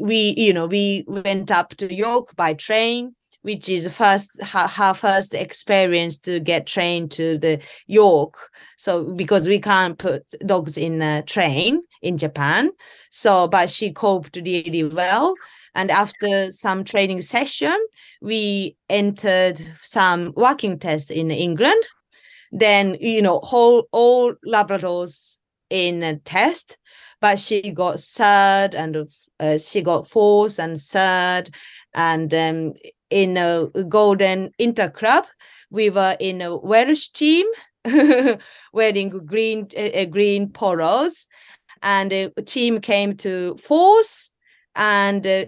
we 0.00 0.34
you 0.36 0.52
know 0.52 0.66
we 0.66 1.04
went 1.06 1.50
up 1.50 1.70
to 1.76 1.92
york 1.92 2.34
by 2.36 2.54
train 2.54 3.14
which 3.42 3.68
is 3.68 3.92
first 3.92 4.30
her, 4.42 4.94
first 4.94 5.34
experience 5.34 6.18
to 6.18 6.40
get 6.40 6.66
trained 6.66 7.10
to 7.10 7.38
the 7.38 7.60
york. 7.86 8.50
So 8.78 9.04
because 9.04 9.48
we 9.48 9.60
can't 9.60 9.98
put 9.98 10.24
dogs 10.46 10.78
in 10.78 11.02
a 11.02 11.22
train 11.22 11.82
in 12.00 12.18
japan 12.18 12.70
so 13.10 13.46
but 13.46 13.70
she 13.70 13.92
coped 13.92 14.36
really 14.36 14.84
well. 14.84 15.34
And 15.74 15.90
after 15.90 16.50
some 16.50 16.84
training 16.84 17.22
session 17.22 17.76
we 18.20 18.76
entered 18.88 19.60
some 19.80 20.32
working 20.36 20.78
test 20.78 21.10
in 21.10 21.30
england. 21.30 21.82
Then 22.52 22.96
you 23.00 23.22
know 23.22 23.40
whole 23.40 23.88
all 23.92 24.34
labradors 24.46 25.38
in 25.72 26.02
a 26.02 26.16
test, 26.18 26.78
but 27.20 27.38
she 27.38 27.70
got 27.70 27.98
third 27.98 28.74
and 28.74 29.08
uh, 29.40 29.58
she 29.58 29.80
got 29.80 30.08
fourth 30.08 30.58
and 30.58 30.78
third. 30.78 31.48
And 31.94 32.32
um, 32.34 32.74
in 33.10 33.36
a 33.36 33.68
Golden 33.88 34.50
Inter 34.58 34.90
Club, 34.90 35.26
we 35.70 35.88
were 35.90 36.16
in 36.20 36.42
a 36.42 36.56
Welsh 36.56 37.08
team 37.08 37.46
wearing 38.72 39.08
green 39.26 39.68
uh, 39.76 40.04
green 40.04 40.50
polos, 40.50 41.26
and 41.82 42.10
the 42.10 42.42
team 42.46 42.80
came 42.80 43.16
to 43.16 43.56
fourth, 43.56 44.30
and 44.76 45.26
uh, 45.26 45.44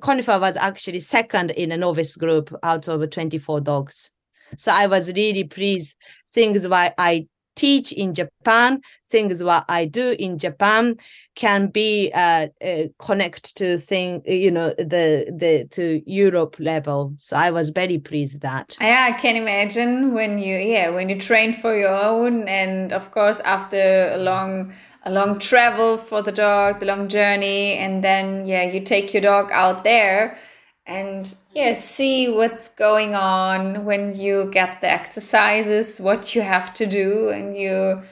Conifer 0.00 0.38
was 0.38 0.56
actually 0.56 1.00
second 1.00 1.52
in 1.52 1.72
a 1.72 1.76
novice 1.76 2.16
group 2.16 2.54
out 2.62 2.88
of 2.88 3.08
24 3.08 3.60
dogs. 3.60 4.10
So 4.58 4.72
I 4.72 4.86
was 4.86 5.12
really 5.12 5.44
pleased. 5.44 5.96
Things 6.32 6.68
why 6.68 6.92
I 6.98 7.28
teach 7.56 7.90
in 7.92 8.14
Japan, 8.14 8.80
things 9.08 9.42
what 9.42 9.64
I 9.68 9.86
do 9.86 10.14
in 10.18 10.38
Japan 10.38 10.96
can 11.34 11.68
be 11.68 12.10
uh, 12.14 12.48
uh, 12.64 12.82
connect 12.98 13.56
to 13.56 13.78
thing, 13.78 14.22
you 14.26 14.50
know, 14.50 14.70
the 14.78 15.32
the 15.36 15.66
to 15.72 16.02
Europe 16.06 16.56
level. 16.58 17.14
So 17.16 17.36
I 17.36 17.50
was 17.50 17.70
very 17.70 17.98
pleased 17.98 18.42
that. 18.42 18.76
Yeah, 18.80 19.08
I 19.10 19.18
can 19.18 19.36
imagine 19.36 20.12
when 20.12 20.38
you 20.38 20.56
yeah 20.56 20.90
when 20.90 21.08
you 21.08 21.18
trained 21.18 21.56
for 21.56 21.76
your 21.76 21.96
own, 21.96 22.46
and 22.48 22.92
of 22.92 23.10
course 23.10 23.40
after 23.40 24.12
a 24.12 24.18
long 24.18 24.72
a 25.02 25.10
long 25.10 25.38
travel 25.38 25.98
for 25.98 26.22
the 26.22 26.32
dog, 26.32 26.80
the 26.80 26.86
long 26.86 27.08
journey, 27.08 27.74
and 27.78 28.04
then 28.04 28.46
yeah 28.46 28.64
you 28.64 28.80
take 28.80 29.12
your 29.12 29.22
dog 29.22 29.50
out 29.52 29.84
there 29.84 30.38
and 30.86 31.34
yeah 31.52 31.72
see 31.72 32.30
what's 32.30 32.68
going 32.68 33.14
on 33.14 33.84
when 33.84 34.14
you 34.14 34.48
get 34.52 34.80
the 34.80 34.90
exercises 34.90 36.00
what 36.00 36.34
you 36.34 36.42
have 36.42 36.72
to 36.72 36.86
do 36.86 37.28
and 37.28 37.56
you 37.56 38.02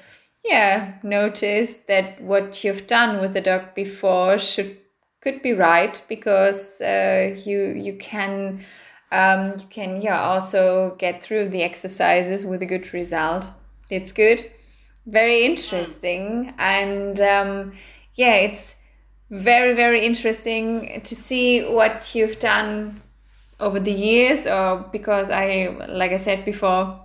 yeah 0.44 0.94
notice 1.02 1.78
that 1.88 2.20
what 2.20 2.64
you've 2.64 2.86
done 2.86 3.20
with 3.20 3.32
the 3.32 3.40
dog 3.40 3.74
before 3.74 4.38
should 4.38 4.76
could 5.24 5.42
be 5.42 5.54
right 5.54 6.02
because 6.06 6.80
uh, 6.82 7.34
you 7.44 7.58
you 7.68 7.96
can 7.96 8.60
um, 9.10 9.54
you 9.58 9.66
can 9.70 10.00
yeah 10.02 10.20
also 10.20 10.94
get 10.98 11.22
through 11.22 11.48
the 11.48 11.62
exercises 11.62 12.44
with 12.44 12.62
a 12.62 12.66
good 12.66 12.92
result. 12.92 13.48
It's 13.90 14.12
good. 14.12 14.42
Very 15.06 15.44
interesting. 15.44 16.52
And 16.58 17.18
um, 17.20 17.72
yeah 18.14 18.34
it's 18.34 18.76
very 19.34 19.74
very 19.74 20.06
interesting 20.06 21.00
to 21.02 21.16
see 21.16 21.64
what 21.64 22.14
you've 22.14 22.38
done 22.38 23.00
over 23.58 23.80
the 23.80 23.90
years 23.90 24.46
or 24.46 24.88
because 24.92 25.28
i 25.28 25.76
like 25.88 26.12
i 26.12 26.16
said 26.16 26.44
before 26.44 27.00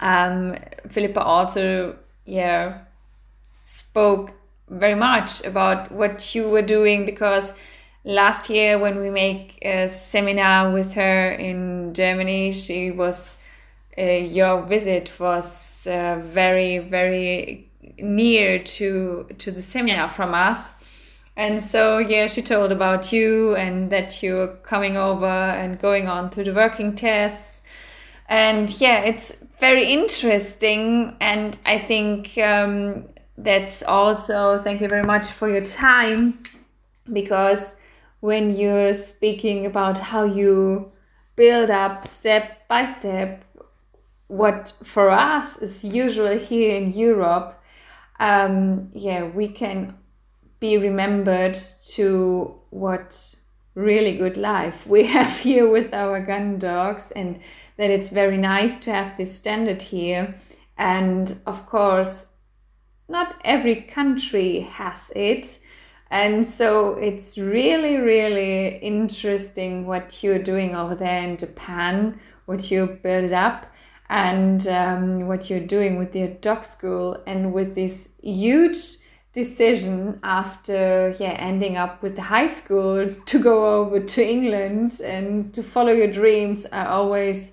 um 0.00 0.54
philippa 0.88 1.20
also 1.20 1.96
yeah 2.24 2.78
spoke 3.64 4.30
very 4.68 4.94
much 4.94 5.44
about 5.44 5.90
what 5.90 6.36
you 6.36 6.48
were 6.48 6.62
doing 6.62 7.04
because 7.04 7.52
last 8.04 8.48
year 8.48 8.78
when 8.78 9.00
we 9.00 9.10
make 9.10 9.58
a 9.62 9.88
seminar 9.88 10.72
with 10.72 10.94
her 10.94 11.30
in 11.32 11.92
germany 11.94 12.52
she 12.52 12.92
was 12.92 13.38
uh, 13.98 14.02
your 14.02 14.62
visit 14.62 15.10
was 15.18 15.86
uh, 15.88 16.20
very 16.22 16.78
very 16.78 17.68
near 17.98 18.62
to 18.62 19.26
to 19.38 19.50
the 19.50 19.62
seminar 19.62 20.06
yes. 20.06 20.14
from 20.14 20.32
us 20.32 20.72
and 21.36 21.62
so, 21.62 21.98
yeah, 21.98 22.28
she 22.28 22.42
told 22.42 22.70
about 22.70 23.12
you 23.12 23.56
and 23.56 23.90
that 23.90 24.22
you're 24.22 24.56
coming 24.58 24.96
over 24.96 25.26
and 25.26 25.80
going 25.80 26.06
on 26.06 26.30
to 26.30 26.44
the 26.44 26.52
working 26.52 26.94
tests. 26.94 27.60
And 28.28 28.70
yeah, 28.80 29.00
it's 29.00 29.36
very 29.58 29.92
interesting. 29.92 31.16
And 31.20 31.58
I 31.66 31.78
think 31.78 32.38
um, 32.38 33.06
that's 33.36 33.82
also, 33.82 34.62
thank 34.62 34.80
you 34.80 34.88
very 34.88 35.02
much 35.02 35.30
for 35.30 35.48
your 35.48 35.64
time 35.64 36.40
because 37.12 37.72
when 38.20 38.54
you're 38.54 38.94
speaking 38.94 39.66
about 39.66 39.98
how 39.98 40.24
you 40.24 40.92
build 41.34 41.68
up 41.68 42.06
step 42.06 42.66
by 42.68 42.86
step 42.86 43.44
what 44.28 44.72
for 44.82 45.10
us 45.10 45.56
is 45.58 45.84
usual 45.84 46.38
here 46.38 46.76
in 46.76 46.92
Europe, 46.92 47.60
um, 48.20 48.88
yeah, 48.92 49.24
we 49.24 49.48
can 49.48 49.94
be 50.64 50.78
remembered 50.78 51.58
to 51.86 52.58
what 52.70 53.34
really 53.74 54.16
good 54.16 54.38
life 54.38 54.86
we 54.86 55.04
have 55.16 55.36
here 55.36 55.68
with 55.68 55.92
our 55.92 56.20
gun 56.20 56.58
dogs 56.58 57.10
and 57.10 57.38
that 57.76 57.90
it's 57.90 58.08
very 58.08 58.38
nice 58.38 58.78
to 58.78 58.90
have 58.90 59.14
this 59.18 59.34
standard 59.34 59.82
here. 59.82 60.34
And 60.78 61.38
of 61.46 61.66
course 61.66 62.24
not 63.10 63.36
every 63.44 63.82
country 63.82 64.60
has 64.60 65.12
it. 65.14 65.58
And 66.10 66.46
so 66.46 66.94
it's 66.94 67.36
really 67.36 67.98
really 67.98 68.78
interesting 68.78 69.86
what 69.86 70.22
you're 70.22 70.46
doing 70.52 70.74
over 70.74 70.94
there 70.94 71.22
in 71.28 71.36
japan 71.36 72.18
what 72.46 72.70
you 72.70 72.98
build 73.02 73.32
up 73.32 73.66
and 74.08 74.66
um, 74.68 75.26
what 75.28 75.50
you're 75.50 75.68
doing 75.76 75.98
with 75.98 76.16
your 76.16 76.28
dog 76.28 76.64
school 76.64 77.22
and 77.26 77.52
with 77.52 77.74
this 77.74 78.12
huge 78.22 79.03
decision 79.34 80.20
after 80.22 81.14
yeah 81.18 81.36
ending 81.40 81.76
up 81.76 82.00
with 82.02 82.14
the 82.14 82.22
high 82.22 82.46
school 82.46 83.12
to 83.26 83.38
go 83.38 83.80
over 83.80 83.98
to 83.98 84.24
England 84.24 85.00
and 85.00 85.52
to 85.52 85.62
follow 85.62 85.92
your 85.92 86.10
dreams. 86.10 86.66
I 86.72 86.86
always 86.86 87.50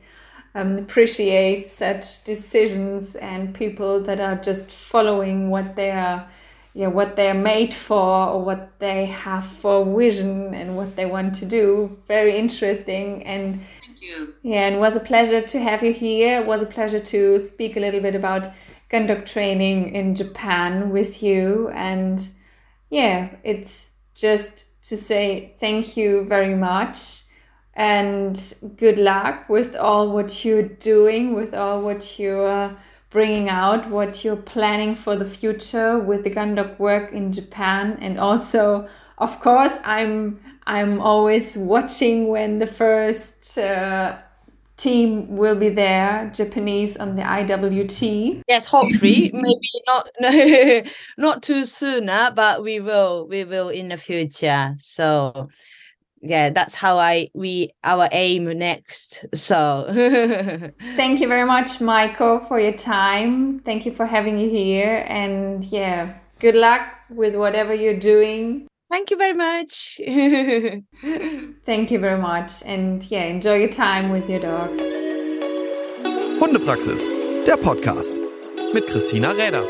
um, 0.54 0.78
appreciate 0.78 1.72
such 1.72 2.24
decisions 2.24 3.16
and 3.16 3.54
people 3.56 4.02
that 4.04 4.20
are 4.20 4.36
just 4.36 4.72
following 4.72 5.50
what 5.50 5.76
they 5.76 5.92
are 5.92 6.30
yeah 6.74 6.88
what 6.88 7.16
they're 7.16 7.34
made 7.34 7.74
for 7.74 8.30
or 8.30 8.46
what 8.46 8.80
they 8.80 9.08
have 9.08 9.46
for 9.46 9.84
vision 9.84 10.54
and 10.54 10.78
what 10.78 10.96
they 10.96 11.08
want 11.08 11.36
to 11.36 11.46
do. 11.46 11.98
Very 12.08 12.38
interesting 12.38 13.24
and 13.24 13.60
yeah 14.44 14.68
and 14.68 14.80
was 14.80 14.96
a 14.96 15.00
pleasure 15.00 15.42
to 15.42 15.60
have 15.60 15.82
you 15.84 15.94
here. 15.94 16.42
It 16.42 16.46
was 16.46 16.62
a 16.62 16.68
pleasure 16.68 17.00
to 17.00 17.40
speak 17.40 17.76
a 17.76 17.80
little 17.80 18.02
bit 18.02 18.14
about 18.14 18.54
gun 18.92 19.24
training 19.26 19.96
in 19.96 20.16
Japan 20.16 20.90
with 20.92 21.24
you. 21.24 21.70
And 21.70 22.28
yeah, 22.90 23.30
it's 23.44 23.88
just 24.14 24.66
to 24.84 24.98
say 24.98 25.56
thank 25.60 25.96
you 25.96 26.26
very 26.26 26.56
much 26.56 27.24
and 27.74 28.54
good 28.76 29.00
luck 29.00 29.48
with 29.48 29.76
all 29.76 30.12
what 30.12 30.44
you're 30.44 30.64
doing, 30.64 31.34
with 31.34 31.54
all 31.54 31.82
what 31.82 32.20
you're 32.20 32.76
bringing 33.10 33.50
out, 33.50 33.90
what 33.90 34.24
you're 34.24 34.36
planning 34.36 34.94
for 34.96 35.16
the 35.16 35.26
future 35.26 36.00
with 36.00 36.24
the 36.24 36.30
gun 36.30 36.56
dog 36.56 36.78
work 36.80 37.14
in 37.14 37.32
Japan. 37.32 37.98
And 38.02 38.20
also, 38.20 38.90
of 39.18 39.40
course, 39.40 39.74
I'm 39.84 40.40
I'm 40.68 41.02
always 41.02 41.58
watching 41.58 42.28
when 42.28 42.60
the 42.60 42.68
first 42.68 43.58
uh, 43.58 44.18
team 44.82 45.28
will 45.28 45.56
be 45.56 45.70
there, 45.70 46.32
Japanese 46.34 46.98
on 46.98 47.16
the 47.16 47.22
IWT. 47.22 48.42
Yes, 48.48 48.66
hopefully, 48.66 49.32
maybe 49.34 49.70
not 49.88 50.10
not 51.18 51.44
too 51.44 51.66
soon, 51.66 52.10
ah, 52.10 52.32
but 52.36 52.64
we 52.64 52.80
will 52.80 53.28
we 53.28 53.44
will 53.44 53.70
in 53.70 53.90
the 53.90 53.98
future. 53.98 54.76
So 54.80 55.50
yeah, 56.22 56.50
that's 56.50 56.76
how 56.76 56.98
I 56.98 57.30
we 57.34 57.70
our 57.84 58.10
aim 58.12 58.46
next. 58.58 59.26
So 59.36 59.86
thank 60.96 61.22
you 61.22 61.28
very 61.28 61.46
much, 61.46 61.80
Maiko, 61.80 62.48
for 62.48 62.60
your 62.60 62.74
time. 62.74 63.60
Thank 63.60 63.86
you 63.86 63.92
for 63.92 64.06
having 64.06 64.40
you 64.40 64.50
here, 64.50 65.06
and 65.08 65.64
yeah, 65.64 66.18
good 66.40 66.56
luck 66.56 66.82
with 67.10 67.36
whatever 67.36 67.74
you're 67.74 68.00
doing. 68.00 68.68
Thank 68.92 69.10
you 69.10 69.18
very 69.18 69.34
much. 69.34 70.02
Thank 71.66 71.92
you 71.92 72.00
very 72.00 72.22
much. 72.22 72.62
And 72.66 73.02
yeah, 73.10 73.24
enjoy 73.24 73.56
your 73.56 73.70
time 73.70 74.12
with 74.12 74.30
your 74.30 74.42
dogs. 74.42 74.80
Hundepraxis, 76.42 77.10
der 77.46 77.56
Podcast 77.56 78.20
mit 78.74 78.88
Christina 78.88 79.32
Räder. 79.32 79.64